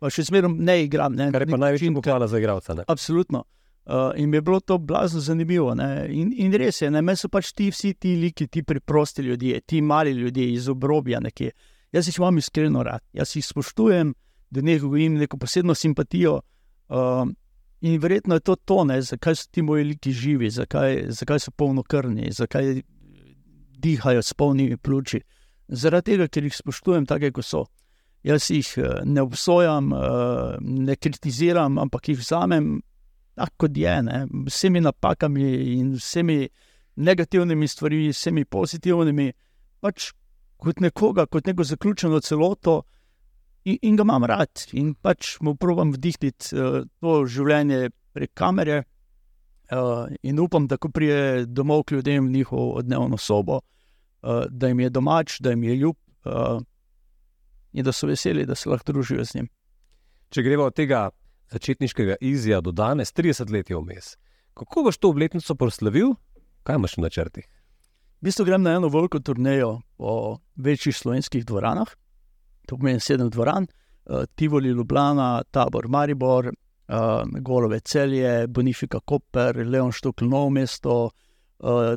[0.00, 1.14] Pa še zmeraj ne igram.
[1.16, 2.74] Ne, Kar je pa način, pohvala za igralca.
[2.74, 2.84] ne?
[2.88, 3.44] Absolutno.
[3.86, 5.74] Uh, in mi je bilo to blazno zanimivo.
[5.74, 6.06] ne.
[6.10, 9.80] In, in res je, meni so pač ti vsi ti liki, ti preprosti ljudje, ti
[9.80, 11.50] mali ljudje iz obrobja nekje.
[11.92, 14.14] Jaz jih imam iskreno rad, jaz jih spoštujem,
[14.50, 16.40] da ne gojim neko posebno simpatijo.
[16.88, 17.28] Uh,
[17.80, 21.50] in verjetno je to to, ne, zakaj so ti moji liki živi, zakaj, zakaj so
[21.50, 22.82] polnokrvni, zakaj
[23.78, 25.20] dihajo s polnimi pljuči.
[25.68, 27.64] Zaradi tega, ker jih spoštujem tako, kot so.
[28.26, 32.76] Jaz jih eh, ne obsojam, eh, ne kritiziram, ampak jih vzamem
[33.36, 36.48] tako, kot je, ne, vsemi napakami in vsemi
[36.96, 39.32] negativnimi stvarmi, vsemi pozitivnimi,
[39.84, 40.10] pač
[40.56, 42.80] kot nekoga, kot neko zaključeno celoto
[43.64, 44.64] in, in ga imam rad.
[44.72, 48.84] In pač mu probujem vdihniti uh, to življenje prek kamere.
[49.66, 54.70] Uh, in upam, da ko pride domov k ljudem v njihovo dnevno sobo, uh, da
[54.70, 56.62] jim je domač, da jim je ljub uh,
[57.76, 59.48] in da so veseli, da se lahko družijo z njim.
[60.32, 61.10] Če gremo od tega
[61.52, 64.14] začetniškega izja do danes, 30 let je vmes.
[64.56, 66.14] Kako boš to obletnico proslavil,
[66.64, 67.46] kaj imaš v načrtih?
[68.16, 71.92] V bistvu grem na eno veliko turnejo po večjih slovenskih dvoranah,
[72.66, 76.94] to pomeni sedem dvoran, uh, Tivoli, Ljubljana, Tabor, Maribor, uh,
[77.40, 81.10] Golove celje, Bonifika Koper, Leon Štukl, Novo mesto,
[81.60, 81.94] uh,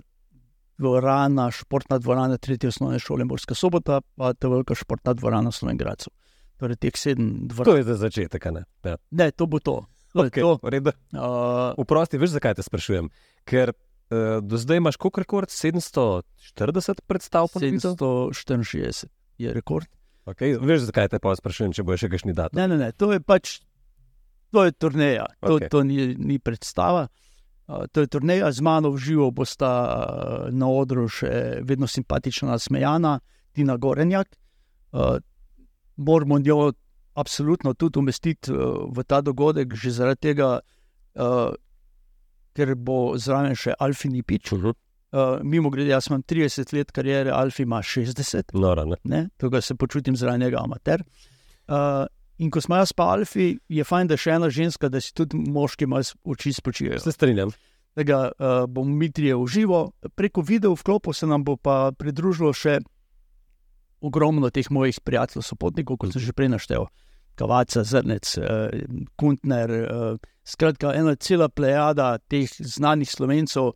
[0.80, 6.12] dvorana, športna dvorana tretje osnovne šole Morska sobota, pa ta velika športna dvorana Slovengradcu.
[6.60, 7.72] Torej, teh sedem dvoran.
[7.72, 8.46] To je za začetek.
[8.56, 8.96] Ne, ja.
[9.12, 9.86] Ne, to bo to.
[10.14, 10.58] to, okay, to.
[10.64, 10.92] v redu.
[11.14, 13.12] Uh, Vprosti, veš, zakaj te sprašujem?
[13.48, 15.52] Ker uh, do zdaj imaš koliko rekord?
[15.52, 17.96] 740 predstav po svetu?
[18.36, 19.08] 764
[19.40, 19.88] je rekord.
[20.28, 22.60] Okay, veš, zakaj te pa sprašujem, če bo še kakšni datum?
[22.60, 23.60] Ne, ne, ne, to je pač,
[24.54, 25.72] to je turneja, to, okay.
[25.72, 27.08] to ni, ni predstava.
[27.08, 27.29] Uh,
[27.92, 29.70] to je turneja, z mano v živo bosta
[30.50, 33.20] na odru še vedno simpatična, nasmejana
[33.54, 34.36] Tina Gorenjak.
[35.98, 36.72] Moramo njo
[37.14, 40.60] absolutno tudi umestiti v ta dogodek, že zaradi tega,
[42.56, 44.54] ker bo zraven še Alfi Nipič.
[44.54, 44.74] Uh -huh.
[45.10, 48.96] Uh, mimo grede, jaz imam 30 let karijere, Alfi ima 60 Nora, ne?
[49.04, 51.04] ne, tega se počutim zraven njega, amater.
[51.68, 52.06] Uh,
[52.40, 55.12] in ko smo jaz pa Alfi, je fajn, da je še ena ženska, da si
[55.16, 57.00] tudi moški malo oči spočijo.
[57.04, 57.52] Se strinjam.
[57.96, 59.80] da ga uh, bomo mi trije v živo.
[60.16, 62.80] Preko video vklopu se nam bo pa pridružilo še
[64.00, 66.88] ogromno teh mojih prijateljev, sopotnikov, kot sem že prej naštel.
[67.36, 68.72] Kavaca, Zrnec, uh,
[69.20, 73.74] Kuntner, uh, skratka, ena cela plejada teh znanih slovencev.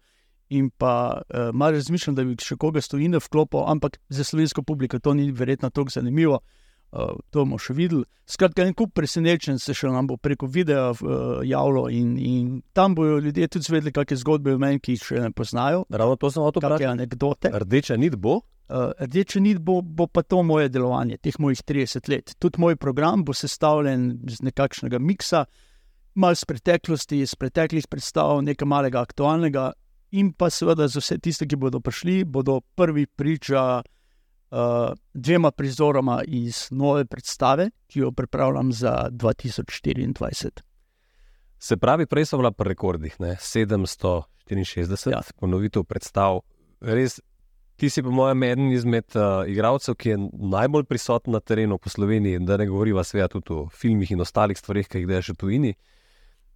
[0.54, 4.64] In pa uh, malo razmišljam, da bi še koga stojil v klopu, ampak za slovensko
[4.64, 6.40] publiko to ni verjetno tako zanimivo.
[6.40, 6.63] Uh,
[6.94, 8.06] to bomo še videli.
[8.30, 12.96] Skratka, en kup presenečen se še nam bo preko videa uh, javilo, in, in tam
[12.98, 15.84] bodo ljudje tudi zvedeli, kakšne zgodbe v meni, ki jih še ne poznajo.
[15.92, 17.52] Ravno to sem hotel Kakšne anekdote.
[17.64, 18.42] Rdeča nit bo.
[18.70, 22.36] Uh, rdeča nit bo, bo pa to moje delovanje, teh mojih 30 let.
[22.42, 25.44] Tudi moj program bo sestavljen iz nekakšnega miksa,
[26.16, 29.72] malo iz preteklosti, iz preteklih predstav, nekaj malega aktualnega,
[30.14, 33.92] in pa seveda za vse tiste, ki bodo prišli, bodo prvi priča uh,
[35.14, 40.50] dvema prizoroma iz nove predstave, ki jo pripravljam za 2024.
[41.60, 43.36] Se pravi, prej so bila pri rekordih, ne?
[43.40, 45.22] 764, Ja.
[45.40, 46.40] ponovitev predstav.
[46.82, 47.22] Res,
[47.76, 51.90] ti si, po mojem, eden izmed uh, igralcev, ki je najbolj prisoten na terenu po
[51.90, 55.36] Sloveniji, da ne govoriva sveda tudi o filmih in ostalih stvarih, ki jih delaš v
[55.36, 55.74] tujini.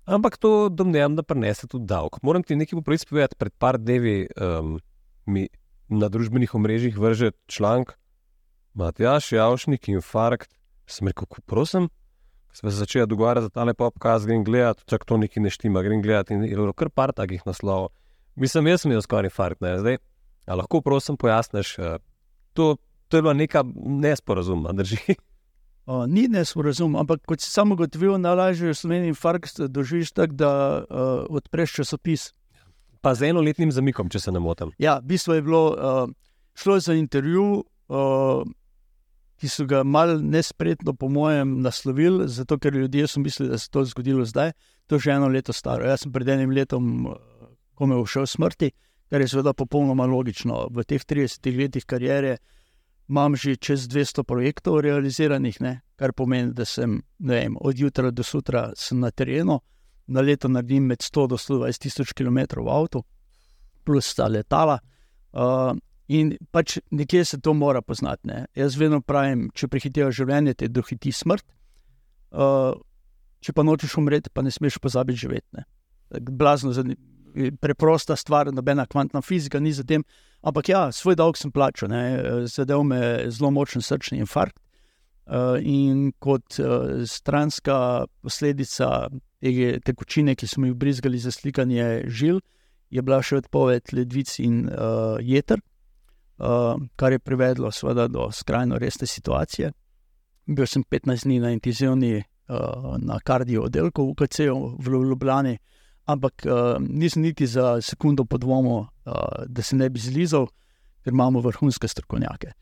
[0.08, 2.22] Ampak to domnevam, da prenese tudi davek.
[2.24, 3.36] Moram ti nekaj popravic povedati.
[3.36, 4.78] Pred par dnevi um,
[5.26, 5.48] mi
[5.90, 7.98] na družbenih omrežjih vrže članek,
[8.74, 10.54] Matjaš, Javšnik, infarkt.
[10.88, 11.90] Sem rekel, "Ko prosim,
[12.58, 16.02] Sva se začela dogovarjati za tale podcast, grem gledati, čak to neki ne štima, grem
[16.02, 17.90] gledati in je bilo kar par takih naslovov.
[18.36, 19.98] Mislim, jaz sem imel skoraj infarkt, ne zdaj.
[20.48, 21.98] A lahko prosim pojasniš, eh,
[22.54, 24.98] to, to je bila neka nesporazuma, drži.
[25.88, 30.50] Uh, ni nesporazum, ampak kot si samo gotovil, najlažje v Sloveniji infarkt doživiš tako, da
[30.84, 32.34] uh, odpreš časopis.
[33.08, 34.74] Pa z enoletnim zamikom, če se ne motim.
[34.84, 36.10] Ja, v bistvu je bilo, uh,
[36.60, 38.42] šlo je za intervju, uh,
[39.40, 43.70] ki so ga mal nespretno, po mojem, naslovili, zato ker ljudje so mislili, da se
[43.70, 44.52] je to zgodilo zdaj.
[44.92, 45.88] To je že eno leto staro.
[45.88, 47.08] Jaz sem pred enim letom,
[47.80, 48.72] ko me je všel smrti,
[49.08, 50.66] kar je seveda popolnoma logično.
[50.76, 52.38] V teh 30 letih karijere
[53.08, 55.80] imam že čez 200 projektov realiziranih, ne?
[55.96, 59.62] kar pomeni, da sem vem, od jutra do sutra na terenu,
[60.08, 63.04] na leto naredim med 100 do 120 tisoč km v avtu,
[63.86, 64.80] plus ta letala.
[65.34, 65.76] Uh,
[66.08, 68.28] in pač nekje se to mora poznati.
[68.28, 68.46] Ne?
[68.56, 71.46] Jaz vedno pravim, če prehitijo življenje, te dohiti smrt.
[72.32, 72.74] Uh,
[73.44, 75.66] če pa nočeš umreti, pa ne smeš pozabiti živeti.
[76.32, 76.74] Blazno
[77.62, 80.04] preprosta stvar, nobena kvantna fizika ni za tem.
[80.42, 81.92] Ampak ja, svoj dolg sem plačal,
[82.48, 84.58] zadev me je zelo močen srčni infarkt.
[85.28, 89.10] Uh, in kot uh, stranska posledica
[89.42, 92.40] te tekočine, ki smo jih brizgali za slikanje žil,
[92.90, 95.60] je bila še odpoved ledvic in uh, jeter,
[96.40, 99.72] uh, kar je privedlo seveda do skrajno resne situacije.
[100.48, 105.58] Bil sem 15 dni na intenzivni uh, na kardio oddelku v UKC-u v Ljubljani,
[106.08, 110.48] ampak uh, nisem niti za sekundo podvomil, uh, da se ne bi zlizal,
[111.04, 112.54] ker imamo vrhunske strokovnjake.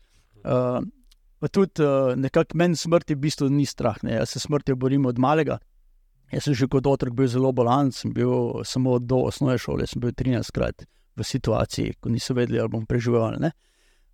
[0.42, 0.82] Uh,
[1.38, 4.18] pa tudi uh, nekako meni smrti v bistvu ni strah, ne.
[4.18, 5.60] jaz se smrti borim od malega.
[6.32, 10.02] Jaz sem že kot otrok bil zelo bolan, sem bil samo do osnovne šole, sem
[10.02, 10.86] bil 13 krat
[11.16, 13.50] v situaciji, ko niso vedeli, ali bom preživel ali ne.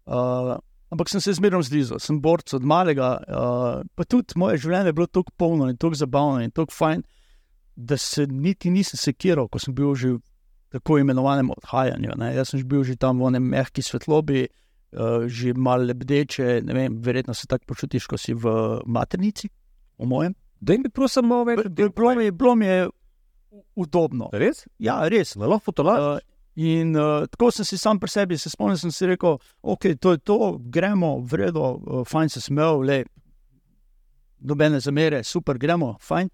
[0.07, 0.59] Uh,
[0.93, 4.99] ampak sem se zmerno zlizal, sem borc od malega, uh, pa tudi moje življenje je
[4.99, 7.03] bilo tako polno in tako zabavno in tako fajn,
[7.77, 10.21] da se niti nisem sekiral, ko sem bil že v
[10.73, 12.17] tako imenovanem odhajanju.
[12.21, 12.33] Ne.
[12.37, 17.01] Jaz sem bil že tam v enem mehki svetlobi, uh, že malo lebdeče, ne vem,
[17.01, 18.53] verjetno se tako počutiš, ko si v
[18.85, 19.49] maternici,
[19.99, 20.37] v mojem.
[20.63, 21.67] Da mi prosim malo več.
[21.75, 22.89] Bilo mi je- bilo mi je
[23.75, 24.29] udobno.
[24.33, 24.63] Res?
[24.79, 25.35] Ja, res.
[25.37, 25.99] Me lahko potolaš?
[26.01, 26.21] Uh,
[26.55, 30.13] in uh, tako sem si sam pri sebi, se spomnim, sem si rekel, ok, to
[30.13, 30.39] je to,
[30.71, 33.01] gremo, vredo, uh, fajn se smel, le,
[34.41, 36.29] nobene zamere, super, gremo, fajn.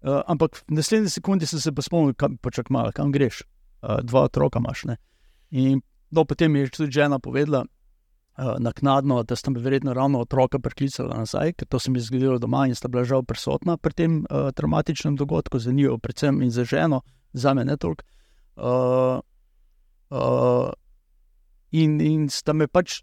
[0.00, 3.42] Uh, ampak v naslednji sekundi sem se pa spomnil, kam, počak malo, kam greš,
[3.82, 4.84] uh, dva otroka imaš.
[4.86, 4.96] Ne?
[5.50, 7.64] In no, potem je tudi žena povedala,
[8.58, 12.38] naknadno, da sta me verjetno ravno otroka priklicala nazaj, ker to se mi je zgodilo
[12.38, 16.50] doma in sta bila žal prisotna pri tem uh, traumatičnem dogodku, za njo, predvsem in
[16.50, 17.00] za ženo,
[17.32, 18.04] za me ne toliko.
[18.56, 19.20] Uh,
[20.10, 20.70] uh,
[21.70, 23.02] in, in sta me pač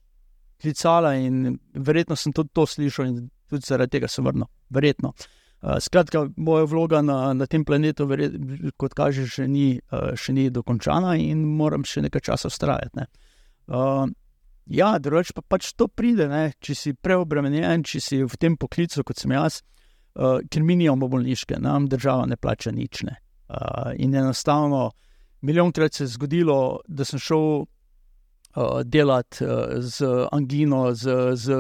[0.62, 4.48] klicala, in verjetno sem tudi to slišal, in tudi zaradi tega sem vrnil.
[4.70, 5.14] Verjetno.
[5.62, 8.40] Uh, skratka, moja vloga na, na tem planetu, verjet,
[8.78, 13.02] kot kaže, še ni, uh, še ni dokončana in moram še nekaj časa ustrajati.
[13.02, 13.08] Ne.
[13.68, 14.06] Uh,
[14.66, 16.50] ja, drugače pa pač to pride, ne.
[16.60, 19.62] če si preobremenjen, če si v tem poklicu, kot sem jaz,
[20.18, 23.04] uh, ker mi nimamo bolniške, nam država ne plača nič.
[23.08, 23.18] Ne.
[23.50, 24.90] Uh, in enostavno,
[25.46, 31.60] milijonkrat se je zgodilo, da sem šel uh, delati uh, z angino, z, z,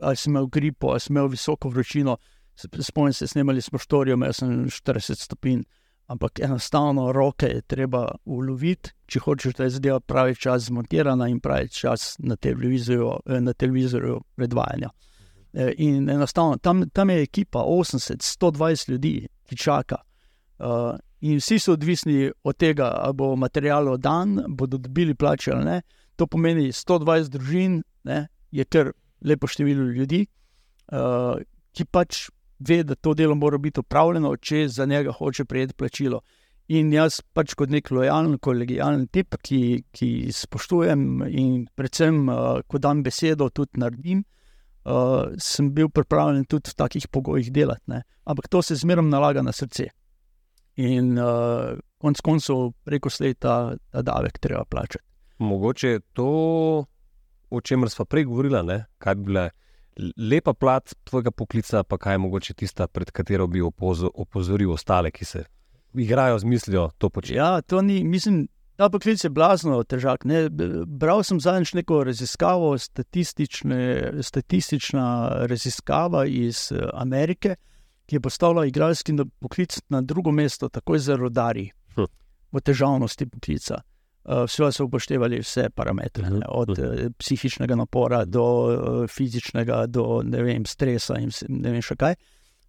[0.00, 2.16] ali sem imel gripo, ali sem imel visoko vročino.
[2.56, 5.66] Spomnim se, snemali smo štorijo, imel sem 40 stopinj.
[6.06, 11.40] Ampak enostavno roke je treba uloviti, če hočeš, da je zadeva pravi čas zmontirana in
[11.40, 14.90] pravi čas na televizorju, eh, na televizorju predvajanja.
[15.52, 19.96] Eh, In enostavno tam, tam je ekipa 80, 120 ljudi, ki čaka.
[20.58, 25.64] Uh, in vsi so odvisni od tega, ali bo material dan, bodo dobili plače ali
[25.64, 25.82] ne.
[26.16, 30.26] To pomeni 120 družin, ne, je kar lepo število ljudi,
[31.72, 36.20] ki pač ve, da to delo mora biti upravljeno, če za njega hoče prejeti plačilo.
[36.68, 42.80] In jaz pač kot nek lojalen, kolegijalen tip, ki, ki spoštujem in predvsem, uh, ko
[42.82, 44.24] dam besedo, tudi naredim.
[44.86, 48.04] Uh, sem bil pripravljen tudi v takih pogojih delati, ne.
[48.26, 49.88] ampak to se zmeraj nalaga na srce.
[50.82, 55.04] In uh, konec koncev, preko slej ta, ta davek treba plačati.
[55.38, 56.30] Mogoče je to,
[57.50, 59.48] o čemer smo prej govorili, kaj bi bila
[60.16, 65.10] lepa plat tvojega poklica, pa kaj je mogoče tista, pred katero bi opozo, opozoril ostale,
[65.10, 65.44] ki se
[65.94, 67.38] igrajo z mislijo to početi.
[67.38, 70.24] Ja, to ni, mislim, ta poklic je blazno težak.
[70.24, 70.48] Ne?
[70.86, 72.76] Bral sem zadnjič neko raziskavo,
[74.22, 77.56] statistična raziskava iz Amerike,
[78.06, 82.04] ki je postavila igralski poklic na drugo mesto, takoj za rodarji, Hm.
[82.52, 83.82] v težavnosti poklica.
[84.26, 86.82] Vse so upoštevali vse parametre, ne, Mhm, od mhm.
[87.06, 91.96] uh, psihičnega napora do uh, fizičnega, do ne vem, stresa in vse- ne vem še
[91.96, 92.16] kaj.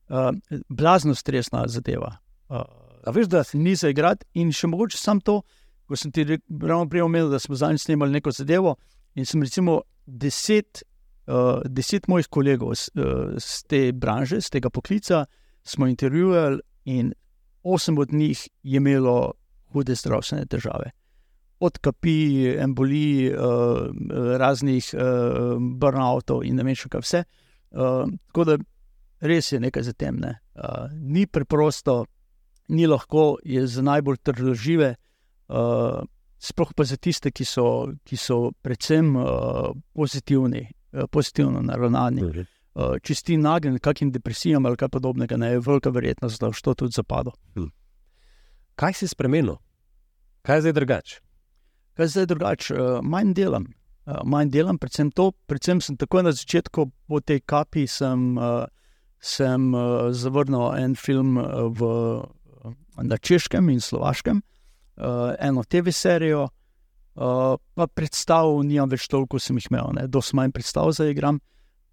[0.10, 0.30] Uh,
[0.70, 2.18] blazno stresna zadeva.
[2.50, 2.62] Uh,
[3.08, 4.26] A veš, da ni za igrati.
[4.34, 5.42] In še mogoče sam to,
[5.88, 8.76] ko sem ti ravno prej omenil, da smo zadnjič snemali neko zadevo.
[9.16, 10.84] In sem recimo deset,
[11.28, 15.24] uh, deset mojih kolegov z, uh, z te branže, z tega poklica,
[15.64, 17.14] smo intervjuvali, in
[17.64, 19.34] osem od njih je imelo
[19.72, 20.92] hude zdravstvene težave.
[21.60, 22.18] Od kapi,
[22.62, 23.88] embolij, uh,
[24.38, 27.24] raznih uh, burnoutov in ne vem še kaj vse.
[27.74, 28.58] Uh, tako da
[29.26, 30.20] res je nekaj za tem.
[30.22, 30.38] Ne?
[30.54, 32.06] Uh, ni preprosto,
[32.70, 34.94] ni lahko, je za najbolj trdožive,
[35.50, 36.04] uh,
[36.38, 42.22] sploh pa za tiste, ki so, ki so predvsem uh, pozitivni, uh, pozitivno naravnani.
[42.78, 46.62] Uh, če si nagnjen kakim depresijam ali kaj podobnega, ne, je velika verjetnost, da boš
[46.62, 47.34] to tudi zapadlo.
[48.78, 49.58] kaj si spremenil,
[50.46, 51.27] kaj je zdaj drugače.
[51.98, 53.64] Kaj zdaj drugače, uh, manj delam.
[54.06, 58.68] Uh, manj delam, predvsem to, predvsem sem takoj na začetku po tej kapi sem, uh,
[59.18, 61.88] sem uh, zavrnil en film uh, v,
[63.02, 64.44] na češkem in slovaškem,
[65.02, 70.54] uh, eno TV serijo, uh, pa predstav, nimam več toliko, sem jih imel, dosti manj
[70.54, 71.40] predstav za igram.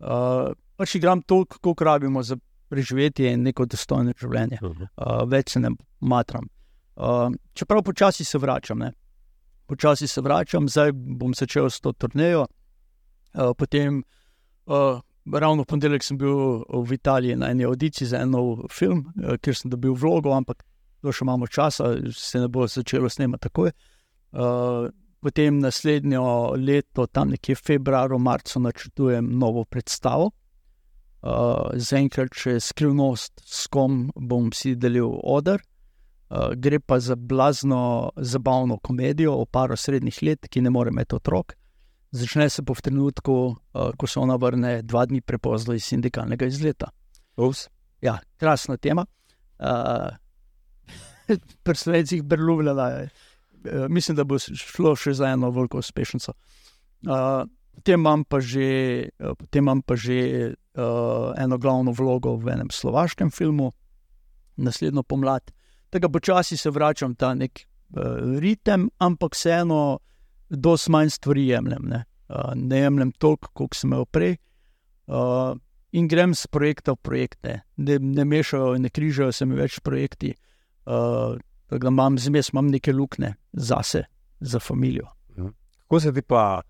[0.04, 2.36] Uh, pač igram toliko, koliko rabimo za
[2.68, 6.44] preživetje in neko dostojno življenje uh, več se ne matram.
[6.94, 8.92] Uh, čeprav počasi se vračam, ne.
[9.66, 12.46] Počasi se vračam, zdaj bom začel s to turnejo.
[13.34, 14.02] Uh, potem,
[14.66, 15.00] uh,
[15.32, 19.36] ravno v ponedeljek sem bil v Italiji na eni audiciji za en nov film, uh,
[19.42, 20.62] kjer sem dobil vlogo, ampak
[21.02, 23.72] to še imamo časa, se ne bo začelo snemati takoj.
[24.34, 24.88] Uh,
[25.24, 30.30] potem naslednjo leto, tam nekje februarju, marcu, načrtujem novo predstavo.
[31.24, 35.62] Uh, Zaenkrat še skrivnost, s kom bom si delil odr.
[36.30, 41.14] Uh, gre pa za blazno zabavno komedijo o paru srednjih let, ki ne more imeti
[41.14, 41.52] otrok.
[42.10, 43.34] Začne se po v trenutku,
[43.74, 46.88] uh, ko se ona vrne dva dni prepozno iz sindikalnega izleta.
[47.36, 47.68] Ups.
[48.00, 49.06] Ja, krasna tema.
[49.58, 50.16] Uh,
[51.64, 53.08] Pri slovencih brluvljala je.
[53.64, 56.32] Uh, mislim, da bo šlo še za eno veliko uspešnico.
[57.04, 62.70] Uh, potem imam pa že, uh, imam pa že uh, eno glavno vlogo v enem
[62.70, 63.72] slovaškem filmu,
[64.56, 65.52] naslednjo pomlad.
[65.94, 68.02] Tako počasi se vračam ta nek uh,
[68.42, 69.98] ritem, ampak vseeno,
[70.50, 71.84] dosti manj stvari jemljem.
[71.86, 74.34] Ne, uh, ne jemljem toliko, kot sem imel prej.
[75.06, 75.54] Uh,
[75.94, 80.34] in grem z projekta v projekte, ne, ne mešajo, ne križajo se mi več projekti.
[80.82, 81.38] Uh,
[81.70, 84.02] tako da imam zmes, imam neke luknje zase,
[84.40, 85.14] za družino.
[85.84, 86.62] Kako se ti pa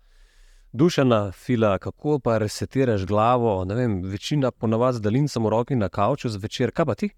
[0.73, 3.65] dušena fila, kako pa resetiraš glavo?
[3.65, 7.09] Ne Vem, večina ponavadi zdalin samo roki na kavču zvečer, kaj pa ti?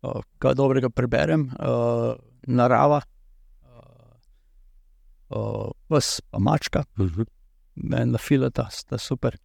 [0.00, 2.14] Uh, kaj dobrega preberem, uh,
[2.48, 3.02] narava,
[3.68, 4.14] uh,
[5.36, 6.84] uh, vas pa mačka,
[7.74, 9.36] meni filata, sta super.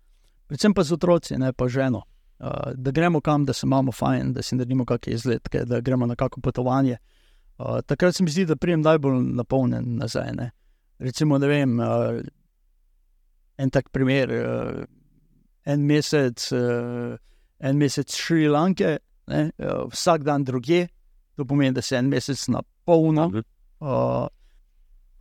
[0.48, 2.06] Predvsem pa z otroci, ne pa ženo.
[2.40, 6.06] Uh, da gremo kam, da se imamo fajn, da si naredimo kakšne izletke, da gremo
[6.06, 6.98] na kakšno potovanje.
[7.58, 10.32] Uh, takrat se mi zdi, da prijem najbolj napolnjen nazaj.
[10.36, 10.52] Ne.
[11.00, 12.22] Recimo, ne vem, uh,
[13.58, 14.84] en tak primer, uh,
[15.66, 17.18] en mesec, uh,
[17.60, 18.98] en mesec Šrilanke,
[19.32, 20.88] ne, uh, vsak dan druge,
[21.36, 23.30] to pomeni, da se en mesec na polno.
[23.80, 24.28] Uh,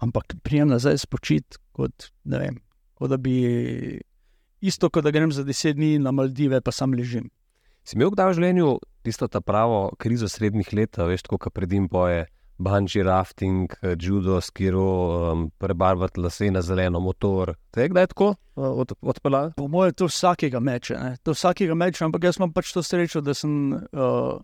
[0.04, 2.60] ampak prijem nazaj spočit, kot, vem,
[2.94, 3.36] kot da bi
[4.64, 7.30] isto, kot da grem za deset dni na Maldive, pa sam ležim.
[7.84, 8.68] Si imel kdaj v življenju
[9.04, 12.24] tisto pravo krizo srednjih let, veš, tako kot predim boje,
[12.58, 17.54] bungee rafting, eh, judo, skiro, um, prebarvati lase na zeleno, motor.
[17.70, 19.52] Te je kdaj tako uh, od, odpeljal?
[19.56, 21.16] Po mojem, to vsakega meče, ne?
[21.22, 24.38] to vsakega meče, ampak jaz imam pač to srečo, da sem uh,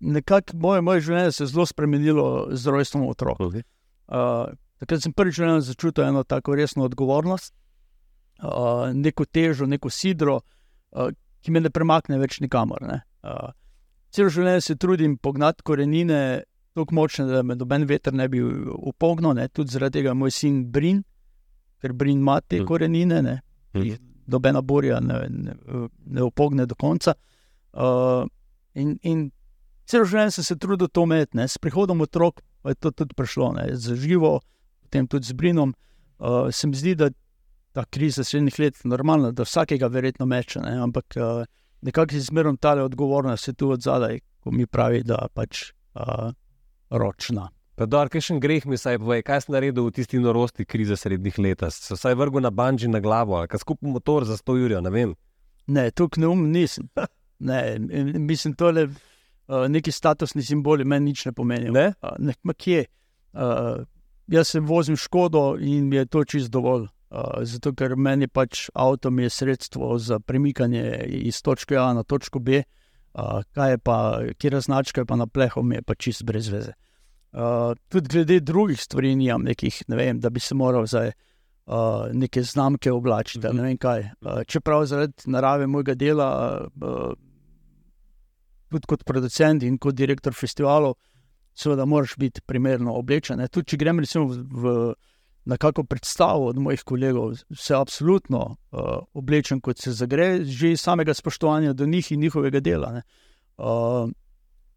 [0.00, 3.38] nekako moje, moje življenje se zelo spremenilo z rojstvom otrok.
[3.38, 3.62] Okay.
[4.10, 4.50] Uh,
[4.82, 7.54] takrat sem prvič začutil eno tako resno odgovornost,
[8.42, 10.40] uh, neko težo, neko sidro,
[10.90, 12.82] uh, ki me ne premakne več nikamor.
[12.82, 13.02] Ne?
[13.22, 13.54] Uh,
[14.10, 16.42] celo življenje se trudim pognati korenine
[16.74, 19.48] tako močne, da me noben veter ne bi upognil, ne?
[19.48, 21.02] tudi zaradi tega moj sin Brin,
[21.82, 22.66] ker Brin ima te Mm.
[22.66, 23.40] korenine, ne?
[23.74, 23.82] Mm.
[23.82, 25.54] Jih nobena borja ne, ne,
[26.06, 27.14] ne upogne do konca.
[27.72, 28.24] Uh,
[28.74, 29.30] in, in
[29.88, 31.48] celo življenje sem se trudil to imeti, ne?
[31.48, 33.66] s prihodom otrok pa je to tudi prišlo, ne?
[33.74, 34.40] z živo,
[34.86, 35.74] potem tudi z Brinom.
[36.22, 37.10] Uh, se mi zdi, da
[37.72, 40.76] ta kriza srednjih let je normalna, da vsakega verjetno meče, ne?
[40.84, 41.42] ampak uh,
[41.82, 46.30] nekako si zmerom ta odgovornost je tu od zadaj, ko mi pravi, da pač uh,
[46.92, 47.48] ročna.
[47.74, 51.38] Pa dobro, kakšen greh mi saj pove, kaj sem naredil v tisti norosti krize srednjih
[51.40, 51.64] let?
[51.72, 54.92] Se vsaj vrgel na banži na glavo, ali kaj skupaj motor za 100 ur, ne
[54.92, 55.14] vem.
[55.72, 56.90] Ne, tukaj neum nisem.
[57.42, 57.78] Ne,
[58.22, 61.72] mislim, tole uh, neki statusni simboli meni nič ne pomenijo.
[61.74, 61.88] Ne?
[61.98, 62.84] Uh, ne, ma kje.
[63.32, 63.82] Uh,
[64.30, 66.86] jaz se vozim škodo in mi je to čist dovolj.
[67.10, 72.06] Uh, zato, ker meni pač avto mi je sredstvo za premikanje iz točke A na
[72.06, 72.81] točko B, uh,
[73.52, 73.96] kaj je pa,
[74.38, 76.72] kjer značka je pa na plehu, mi je pa čist brez veze.
[77.32, 81.12] Uh, tudi glede drugih stvari, nimam nekih, ne vem, da bi se moral zdaj
[81.66, 83.46] uh, neke znamke oblačiti.
[83.46, 84.00] ali Ne vem kaj.
[84.20, 86.28] Uh, čeprav zaradi narave mojega dela,
[86.82, 87.12] uh,
[88.70, 90.94] tudi kot producent in kot direktor festivalov,
[91.54, 93.38] seveda, moraš biti primerno oblečen.
[93.38, 93.48] ne.
[93.48, 94.94] Tudi če grem recimo v, v
[95.44, 98.80] na kakšno predstavo od mojih kolegov, se absolutno uh,
[99.14, 102.92] oblečem, kot se zagre, že iz samega spoštovanja do njih in njihovega dela.
[102.92, 103.02] ne.
[103.58, 104.10] Uh,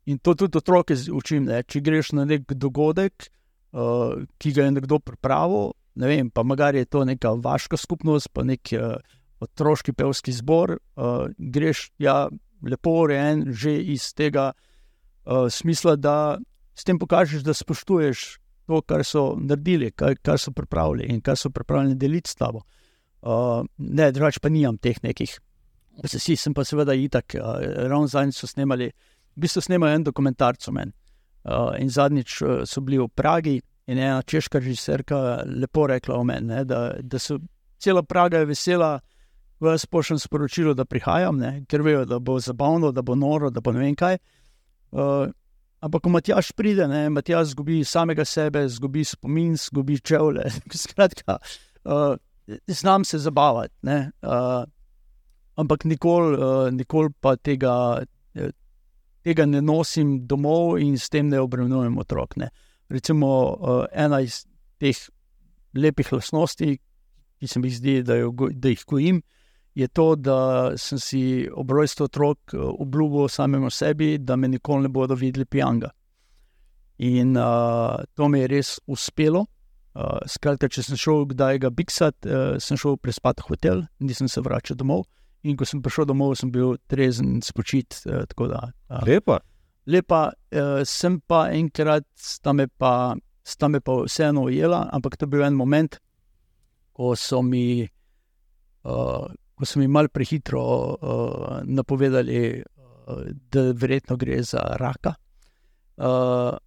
[0.06, 1.46] in to tudi otroke učim.
[1.46, 1.64] Ne.
[1.64, 3.30] Če greš na nek dogodek,
[3.74, 8.30] uh, ki ga je nekdo pripravil, ne vem, pa magari je to neka vaška skupnost,
[8.34, 8.98] pa nek uh,
[9.40, 12.26] otroški pevski zbor, uh, greš ja,
[12.66, 16.38] lepo urejen, že iz tega uh, smisla, da
[16.76, 18.26] s tem pokažeš, da spoštuješ
[18.68, 22.62] to, kar so naredili, kar, kar so pripravili in kar so pripravljeni deliti s tabo.
[23.22, 25.40] Uh, ne, drugače pa nimam teh nekih.
[26.04, 28.92] Vsi sem pa seveda itak, uh, ravno zadnjič so snemali,
[29.36, 30.94] v bistvu snemajo en dokumentarc o meni.
[31.46, 36.24] Uh, in zadnjič uh, so bili v Pragi in ena češka režiserka lepo rekla o
[36.24, 37.40] meni, ne, da, da so
[37.78, 39.00] cela Praga vesela,
[39.60, 43.50] ko jaz pošljem sporočilo, da prihajam, ne, ker vejo, da bo zabavno, da bo noro,
[43.50, 44.18] da bo ne vem kaj.
[44.92, 45.30] Uh,
[45.80, 50.50] ampak, ko Matjaš pride, ne, Matjaš zgubi samega sebe, zgubi spomin, zgubi čevlje.
[50.84, 51.38] Skratka,
[51.84, 52.16] uh,
[52.68, 54.64] znam se zabavati, ne, uh,
[55.56, 58.04] ampak nikoli uh, nikol pa tega,
[58.36, 58.52] eh,
[59.24, 62.36] tega ne nosim domov in s tem ne obremenujem otrok.
[62.38, 62.50] Ne.
[62.90, 64.44] Recimo, uh, ena iz
[64.80, 65.00] teh
[65.76, 66.78] lepih lastnosti,
[67.40, 69.22] ki se mi zdi, da, jo, da jih gojim,
[69.76, 74.88] je to, da sem si ob rojstvu otrok eh, obljubil samemu sebi, da me nikoli
[74.88, 75.90] ne bodo videli pijanga.
[76.98, 79.42] In uh, to mi je res uspelo.
[79.96, 84.32] Uh, skratka, če sem šel kdaj ga biksat, uh, sem šel prespat v hotel, nisem
[84.32, 85.04] se vračal domov.
[85.44, 88.00] In ko sem prišel domov, sem bil trezen, spočit.
[88.08, 89.42] Uh, da, uh, Lepo.
[89.92, 95.28] lepa, uh, sem pa enkrat, sta me pa, sta me pa vseeno ujela, ampak to
[95.28, 96.00] je bil en moment,
[96.96, 97.84] ko so mi,
[98.88, 105.16] uh, ko so mi mal prehitro uh, napovedali, uh, da verjetno gre za raka.
[105.98, 106.58] Uh,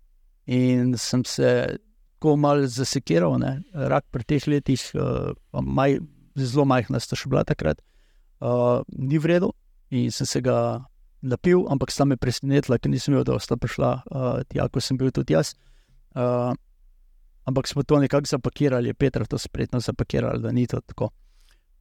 [0.47, 1.79] in sem se
[2.19, 3.61] tako mal zasekiral, ne?
[3.73, 5.99] rak pri teh letih, uh, maj,
[6.35, 7.83] zelo majhna sta še bila takrat,
[8.41, 9.53] uh, ni vredno
[9.95, 10.81] in sem se ga
[11.23, 14.99] napil, ampak sta me presenetila, ker nisem vedel, da sta prišla uh, tja, ko sem
[14.99, 15.55] bil tudi jaz.
[16.15, 16.55] Uh,
[17.49, 21.11] ampak smo to nekako zapakirali, Petra to spretno zapakirali, da ni to tako.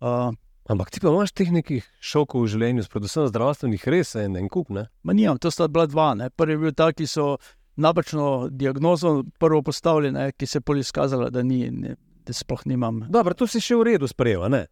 [0.02, 0.32] Uh,
[0.68, 4.72] Ampak ti pa imaš teh nekih šokov v življenju, predvsem zdravstvenih, res en, en kup.
[4.76, 4.88] Ne?
[5.08, 6.12] Ma nimam, to sta bila dva.
[6.20, 6.28] Ne.
[6.30, 7.38] Prvi je bil ta, ki so
[7.78, 11.96] napačno diagnozo prvo postavili, ne, ki se je pol izkazala, da, ni, ne,
[12.28, 13.06] da sploh nimam.
[13.14, 14.66] Dobro, to si še v redu sprejel, ne?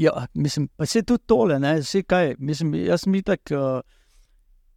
[0.00, 2.36] Ja, mislim, pa se tudi tole, ne, vse kaj.
[2.38, 3.52] Mislim, jaz itak.
[3.52, 3.82] Uh,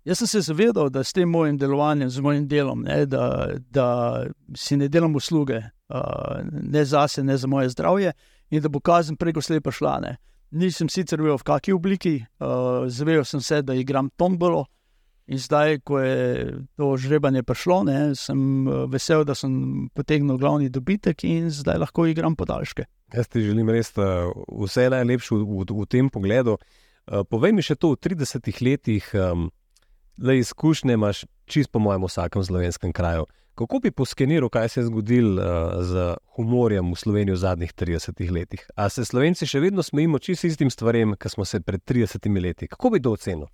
[0.07, 3.88] Jaz sem se zavedal, da s tem mojim delovanjem, z mojim delom, ne, da, da
[4.55, 8.13] si ne delam usluge, uh, ne za sebe, ne za moje zdravje,
[8.49, 9.97] in da bo kazen preko slepa šla.
[10.05, 10.13] Ne.
[10.51, 14.65] Nisem sicer vedel, v kakšni obliki, uh, zavedal sem se, da igram tombolo.
[15.27, 19.51] In zdaj, ko je to žrebanje prišlo, ne, sem uh, vesel, da sem
[19.91, 22.87] potegnil glavni dobitek in zdaj lahko igram podaljške.
[23.11, 24.31] Jaz ti želim res uh,
[24.63, 26.55] vse najlepše v, v, v tem pogledu.
[26.55, 29.49] Uh, povej mi še to, v 30 letih, um,
[30.23, 33.27] le izkušnje imaš čist po mojem vsakem slovenskem kraju.
[33.58, 38.32] Kako bi poskeniral, kaj se je zgodilo uh, z humorjem v Sloveniji v zadnjih 30
[38.32, 38.68] letih?
[38.76, 42.68] A se Slovenci še vedno smejimo čist istim stvarem, kot smo se pred 30 leti?
[42.70, 43.49] Kako bi to ocenil?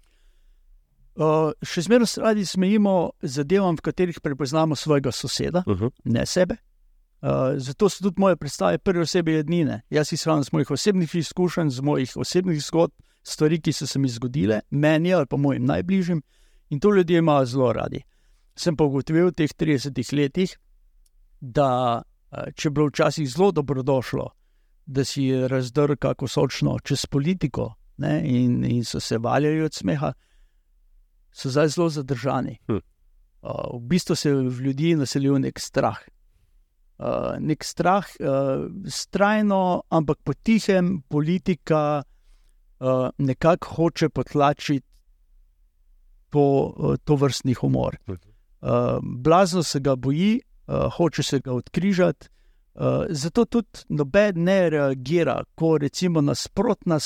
[1.15, 5.91] Uh, še zmeraj se radi smejimo zadevam, v katerih prepoznamo svojega soseda, Uh -huh.
[6.03, 6.57] ne sebe.
[7.21, 9.81] Uh, zato so tudi moje predstave prve osebe jednine.
[9.89, 12.93] Jaz izhajam iz mojih osebnih izkušenj, z mojih osebnih zgodb,
[13.23, 16.21] stvari, ki so se mi zgodile, meni ali pa mojim najbližjim,
[16.69, 18.03] in to ljudje imajo zelo radi.
[18.55, 20.53] Sem pa ugotovil v teh 30 letih,
[21.41, 24.29] da uh, če je bilo včasih zelo dobrodošlo,
[24.85, 30.13] da si razdrl kako sočno čez politiko ne, in, in so se valjali od smeha,
[31.31, 32.57] so zdaj zelo zadržani.
[32.67, 32.81] Hm.
[33.43, 35.99] Uh, v bistvu se je v ljudi naselil nek strah.
[36.97, 42.03] Uh, nek strah, uh, strajno, ampak potihem, politika
[42.79, 44.87] uh, nekako hoče potlačiti
[46.29, 46.45] to,
[46.77, 47.97] uh, to vrstni humor.
[48.07, 48.32] Mhm.
[48.63, 52.29] Uh, blazno se ga boji, uh, hoče se ga odkrižati.
[52.73, 56.99] Uh, zato tudi noben ne reagira, ko recimo nasprotna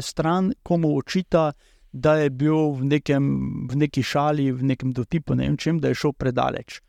[0.00, 1.52] stran komu očita,
[1.92, 3.26] da je bil v, nekem,
[3.70, 6.80] v neki šali, v nekem dotipu, ne vem čem, da je šel predaleč.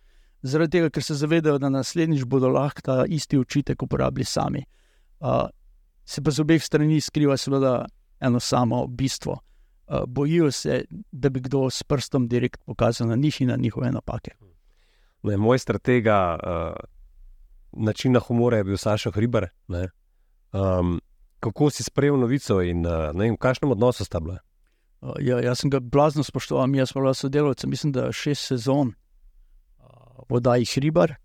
[0.44, 4.64] Zaradi tega, ker se zavedajo, da naslednjič bodo lahko ta isti očitek uporabili sami.
[5.20, 5.48] Uh,
[6.06, 7.86] se pa z obeh strani skriva seveda
[8.20, 9.38] eno samo bistvo.
[9.94, 13.92] Uh, bojijo se, da bi kdo s prstom direkt pokazal na njih in na njihove
[13.92, 14.32] napake.
[15.24, 16.74] Ne, moj stratega uh,
[17.72, 19.48] načina humora je bil Saša Hriber.
[19.68, 19.90] ne.
[20.52, 21.02] Um,
[21.40, 24.40] kako si sprejel novico in uh, ne vem, v kakšnem odnosu sta bila?
[25.02, 28.94] Uh, ja, jaz sem ga blazno spoštoval, mi smo bili sodelavci, mislim, da šest sezon
[28.94, 31.16] uh, v oddaji Hribar.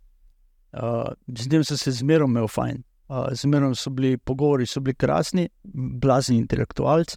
[0.72, 2.82] Uh, z njim sem se zmeraj imel fajn.
[3.08, 5.48] Uh, zmeraj so bili pogovori, so bili krasni,
[6.02, 7.16] blazni intelektualci.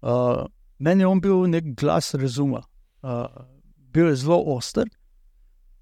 [0.00, 0.46] Uh,
[0.78, 2.62] meni je on bil nek glas razuma.
[3.02, 3.26] Uh,
[3.92, 4.88] bil je zelo oster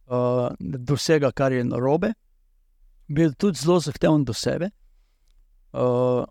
[0.07, 2.13] uh, do vsega, kar je narobe,
[3.09, 4.71] bil je tudi zelo zahteven do sebe.
[5.73, 6.25] Uh,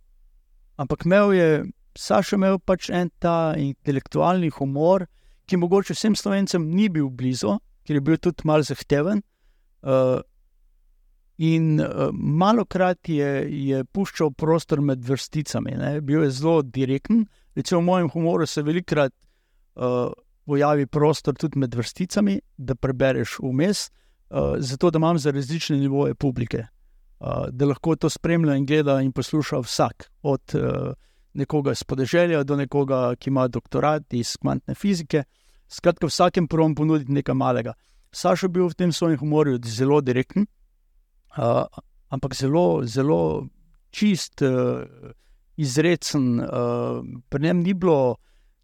[0.78, 1.49] ampak imel je,
[1.95, 5.05] Saša imel pač en ta intelektualni humor,
[5.47, 7.55] ki mogoče vsem slovencem ni bil blizu,
[7.88, 9.22] ker je bil tudi malo zahteven.
[9.86, 10.20] Uh,
[11.38, 13.31] in uh, malo krat je,
[13.67, 16.01] je puščal prostor med vrsticami, ne?
[16.01, 17.25] bil je zelo direkten.
[17.55, 19.13] Recimo v mojem humoru se velikokrat
[19.75, 20.11] uh,
[20.45, 23.89] pojavi prostor tudi med vrsticami, da prebereš vmes,
[24.29, 26.67] uh, zato da imam za različne nivoje publike.
[27.19, 30.93] Uh, da lahko to spremlja in gleda in posluša vsak, od uh,
[31.33, 35.23] nekoga iz podeželja do nekoga, ki ima doktorat iz kvantne fizike.
[35.67, 37.73] Skratka, vsakem provom ponuditi nekaj malega.
[38.11, 40.45] Saša je bil v tem svojem humorju zelo direkten,
[41.38, 41.65] uh,
[42.09, 43.47] ampak zelo, zelo
[43.91, 44.83] čist, uh,
[45.57, 46.39] izrecen.
[46.39, 48.15] Uh, pri njem ni bilo,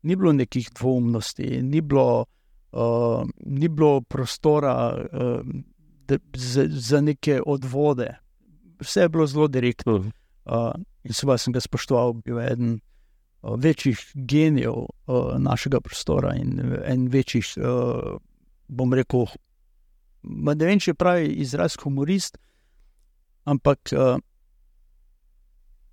[0.04, 2.26] ni bilo nekih dvomnosti, ni bilo,
[2.72, 5.42] uh, ni bilo prostora uh,
[6.08, 8.16] da, za, za neke odvode.
[8.80, 9.96] Vse je bilo zelo direktno.
[9.96, 10.12] Uh,
[10.46, 10.74] Uh,
[11.06, 16.58] in seveda sem ga spoštoval, bil je eden uh, večjih genijev uh, našega prostora in
[16.86, 18.18] en večjih, uh,
[18.68, 19.28] bom rekel,
[20.24, 22.40] ne vem, če pravi izraz humorist,
[23.46, 24.18] ampak uh,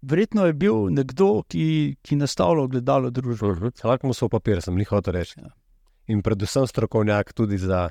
[0.03, 3.47] verjetno je bil nekdo, ki, ki nastavlja gledalo družbe.
[3.47, 3.85] -huh.
[3.85, 5.41] Lahko mu so papir, sem jih hotel reči.
[5.41, 5.51] Ja.
[6.07, 7.91] In predvsem strokovnjak tudi za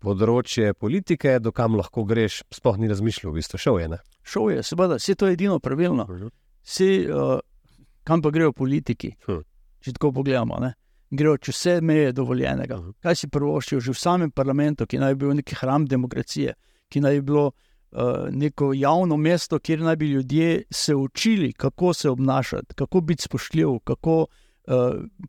[0.00, 3.88] področje politike, do kam lahko greš, sploh ni razmišljal, v bistvu šel je.
[3.88, 3.98] Ne?
[4.22, 6.06] Šel je, seveda, vse to je edino pravilno.
[6.62, 7.38] Vsi, uh,
[8.04, 9.42] kam pa grejo politiki, Hm.
[9.80, 10.58] če tako pogledamo.
[10.60, 10.74] Ne?
[11.10, 12.76] Grejo čez vse meje dovoljenega.
[12.76, 12.90] Mhm.
[13.02, 16.54] Kaj si prvoščijo že v samem parlamentu, ki naj bi bil neki hram demokracije,
[16.88, 17.52] ki naj bi bilo uh,
[18.30, 23.68] neko javno mesto, kjer naj bi ljudje se učili, kako se obnašati, kako biti spoštljiv,
[23.84, 24.26] kako
[24.66, 24.74] uh,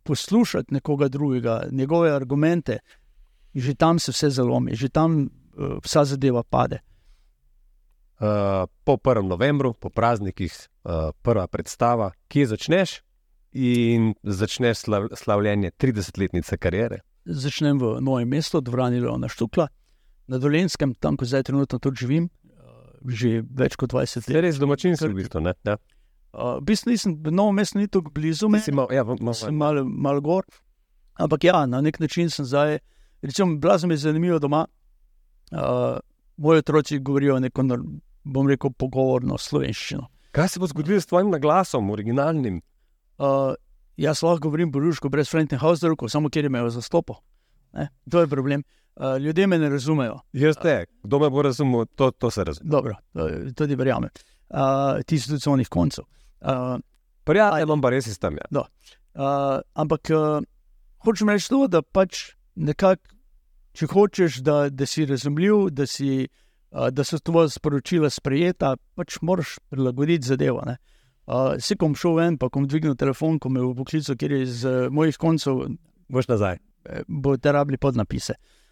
[0.04, 2.80] poslušati nekoga drugega, njegove argumente.
[3.56, 6.80] Že tam se vse zalomi, že tam uh, vsa zadeva pade.
[8.20, 9.22] Uh, po 1.
[9.28, 10.54] novembru, po praznikih,
[10.84, 10.92] uh,
[11.22, 13.02] prva predstava, kje začneš
[13.52, 17.00] in začneš slav, slavljenje 30-letnice kariere.
[17.26, 19.68] začnem v novem mestu, dvorani Leona Štukla,
[20.28, 22.30] na Dolenskem, tam, ko zdaj trenutno tudi živim,
[23.08, 24.44] že več kot 20 Je let.
[24.46, 25.42] res domačinski v bistvu.
[25.44, 25.54] ne?
[25.66, 25.78] Ja.
[26.34, 30.22] Uh, v bistvu nisem, novo mesto ni tako blizu me, mal, ja, mal, malo mal
[30.22, 30.48] gor.
[31.20, 32.80] Ampak ja, na nek način sem zdaj,
[33.22, 34.66] recimo, blazno mi je zanimivo doma.
[35.52, 36.00] Uh,
[36.38, 37.64] moji otroci govorijo neko,
[38.24, 40.08] bom rekel, pogovorno slovenščino.
[40.34, 42.62] Kaj se bo zgodilo s tvojim naglasom, originalnim?
[43.22, 43.54] Uh,
[43.98, 47.20] jaz lahko govorim boruško brez Frentenhauserov, samo kjer imajo zastopo.
[47.78, 47.92] Ne?
[48.10, 48.64] To je problem.
[48.66, 48.83] Uh,
[49.20, 50.20] ljudje me ne razumejo.
[50.34, 52.70] Jaz te, kdo me bo razumel, to, to se razume.
[52.70, 54.10] Dobro, eh, tudi verjamem.
[54.50, 56.06] Uh, ti so tudi sonih koncev.
[56.42, 56.78] Uh,
[57.24, 58.38] Prijatelj, imam pa res iz tam.
[58.38, 58.46] Ja.
[58.62, 60.44] uh, ampak uh,
[61.06, 63.02] hočem reči to, da pač nekako,
[63.74, 66.28] če hočeš, da, da si razumljiv, da, si,
[66.72, 70.62] uh, da so tvoje sporočila sprejeta, pač moraš prilagoditi zadevo.
[70.70, 70.78] Ne?
[71.26, 74.42] Uh, si kom šel ven, pa kom dvignil telefon, ko me v poklicu, kjer je
[74.44, 75.66] iz uh, mojih koncev,
[76.14, 76.60] Boš nazaj.
[76.86, 78.36] eh, bo te rabili podnapise.
[78.38, 78.63] Uh,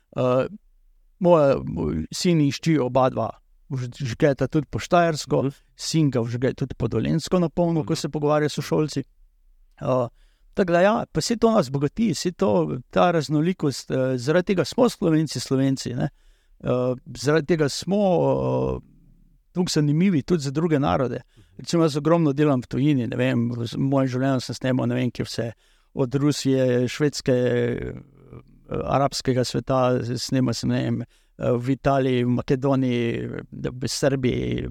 [1.20, 3.30] moja moj sin išči oba dva,
[4.04, 5.56] žgeta tudi po Štajersko, Mhm.
[5.76, 7.98] sin ga vžge tudi po Dolensko na polno, ko Mhm.
[7.98, 9.04] se pogovarja s šolci.
[9.82, 10.08] Uh,
[10.54, 14.66] tako da, ja, pa se to nas bogati, se to, ta raznolikost, uh, zaradi tega
[14.66, 15.94] smo Slovenci, Slovenci.
[15.94, 16.10] Ne?
[16.60, 18.82] Uh, zaradi tega smo uh,
[19.54, 21.22] tukaj zanimivi tudi za druge narode.
[21.58, 25.12] Recimo, jaz ogromno delam v tujini, ne vem, v mojem življenju sem snemal ne vem,
[25.12, 25.52] kje vse,
[25.94, 27.94] od Rusije, Švedske, eh,
[28.72, 31.02] arabskega sveta, snemal sem ne vem,
[31.38, 34.68] v Italiji, v Makedoniji, v Srbiji,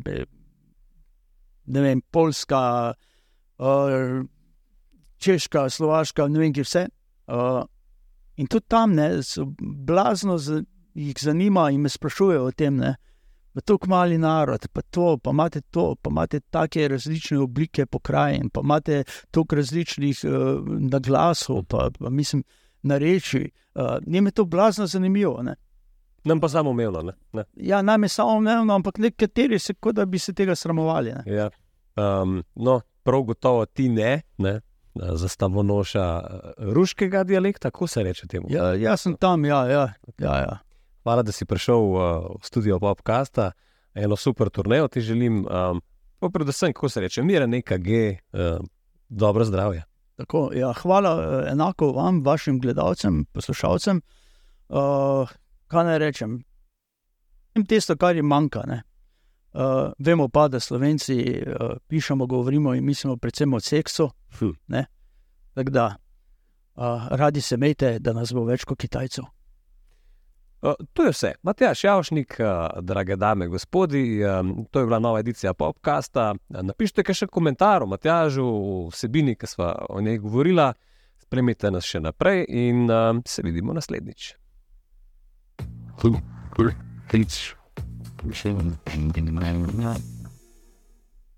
[1.70, 2.94] ne vem, Poljska,
[3.58, 4.22] eh,
[5.18, 6.86] Češka, Slovaška, ne vem, kje vse.
[7.28, 7.62] Eh,
[8.40, 10.38] In tudi tam ne, so blazno
[10.94, 12.76] jih zanima in me sprašujejo o tem.
[12.80, 12.94] Ne.
[13.52, 18.48] Pa to mali narod, pa to, pa imate to, pa imate take različne oblike pokrajin,
[18.50, 20.32] pa imate toliko različnih uh,
[20.92, 22.44] naglasov, pa, pa mislim,
[22.82, 23.50] nareči.
[23.74, 25.42] Uh, Njim je to blazno zanimivo.
[25.42, 25.54] Ne.
[26.24, 27.02] Nam pa samo umevno.
[27.02, 27.12] Ne?
[27.32, 27.44] Ne?
[27.56, 31.12] Ja, nam je samo umevno, ampak nekateri se kot da bi se tega sramovali.
[31.12, 31.34] Ne.
[31.34, 31.50] Ja.
[31.96, 34.60] Um, no, prav gotovo ti ne, ne?
[34.94, 36.20] zastavo noša
[36.58, 38.46] ruškega dialekta, kako se reče temu.
[38.50, 39.92] Ja, jaz sem tam, ja, ja.
[40.18, 40.58] ja, ja.
[41.02, 42.00] Hvala, da si prišel uh,
[42.40, 43.52] v studio Popcasta,
[43.94, 45.46] eno super turnejo ti želim.
[45.46, 45.80] Um,
[46.18, 48.66] pa predvsem, kako se reče, mira neka G, uh,
[49.08, 49.84] dobro zdravje.
[50.20, 54.02] Tako, ja, hvala eh, enako vam, vašim gledalcem, poslušalcem.
[54.68, 55.30] Uh,
[55.66, 56.34] kaj naj rečem?
[57.56, 58.62] In tisto, kar jim manjka.
[58.66, 58.82] ne.
[59.52, 64.10] Uh, vemo pa, da slovenci uh, pišemo, govorimo in mislimo predvsem o seksu.
[64.38, 64.84] Hm.
[65.54, 65.96] Tako da,
[66.74, 69.24] uh, radi se mejte, da nas bo več kot Kitajcev.
[70.62, 71.32] Uh, to je vse.
[71.42, 76.34] Matjaš Javšnik, uh, drage dame in gospodi, um, to je bila nova edicija Popcasta.
[76.48, 78.46] Uh, napišite še komentar o Matjažu,
[78.92, 80.72] vsebini, ki smo o njej govorila.
[81.20, 82.88] Spremite nas še naprej in
[83.26, 84.34] se vidimo naslednjič.
[86.00, 86.18] Cool.
[86.56, 86.72] Cool.
[87.08, 87.54] Thanks.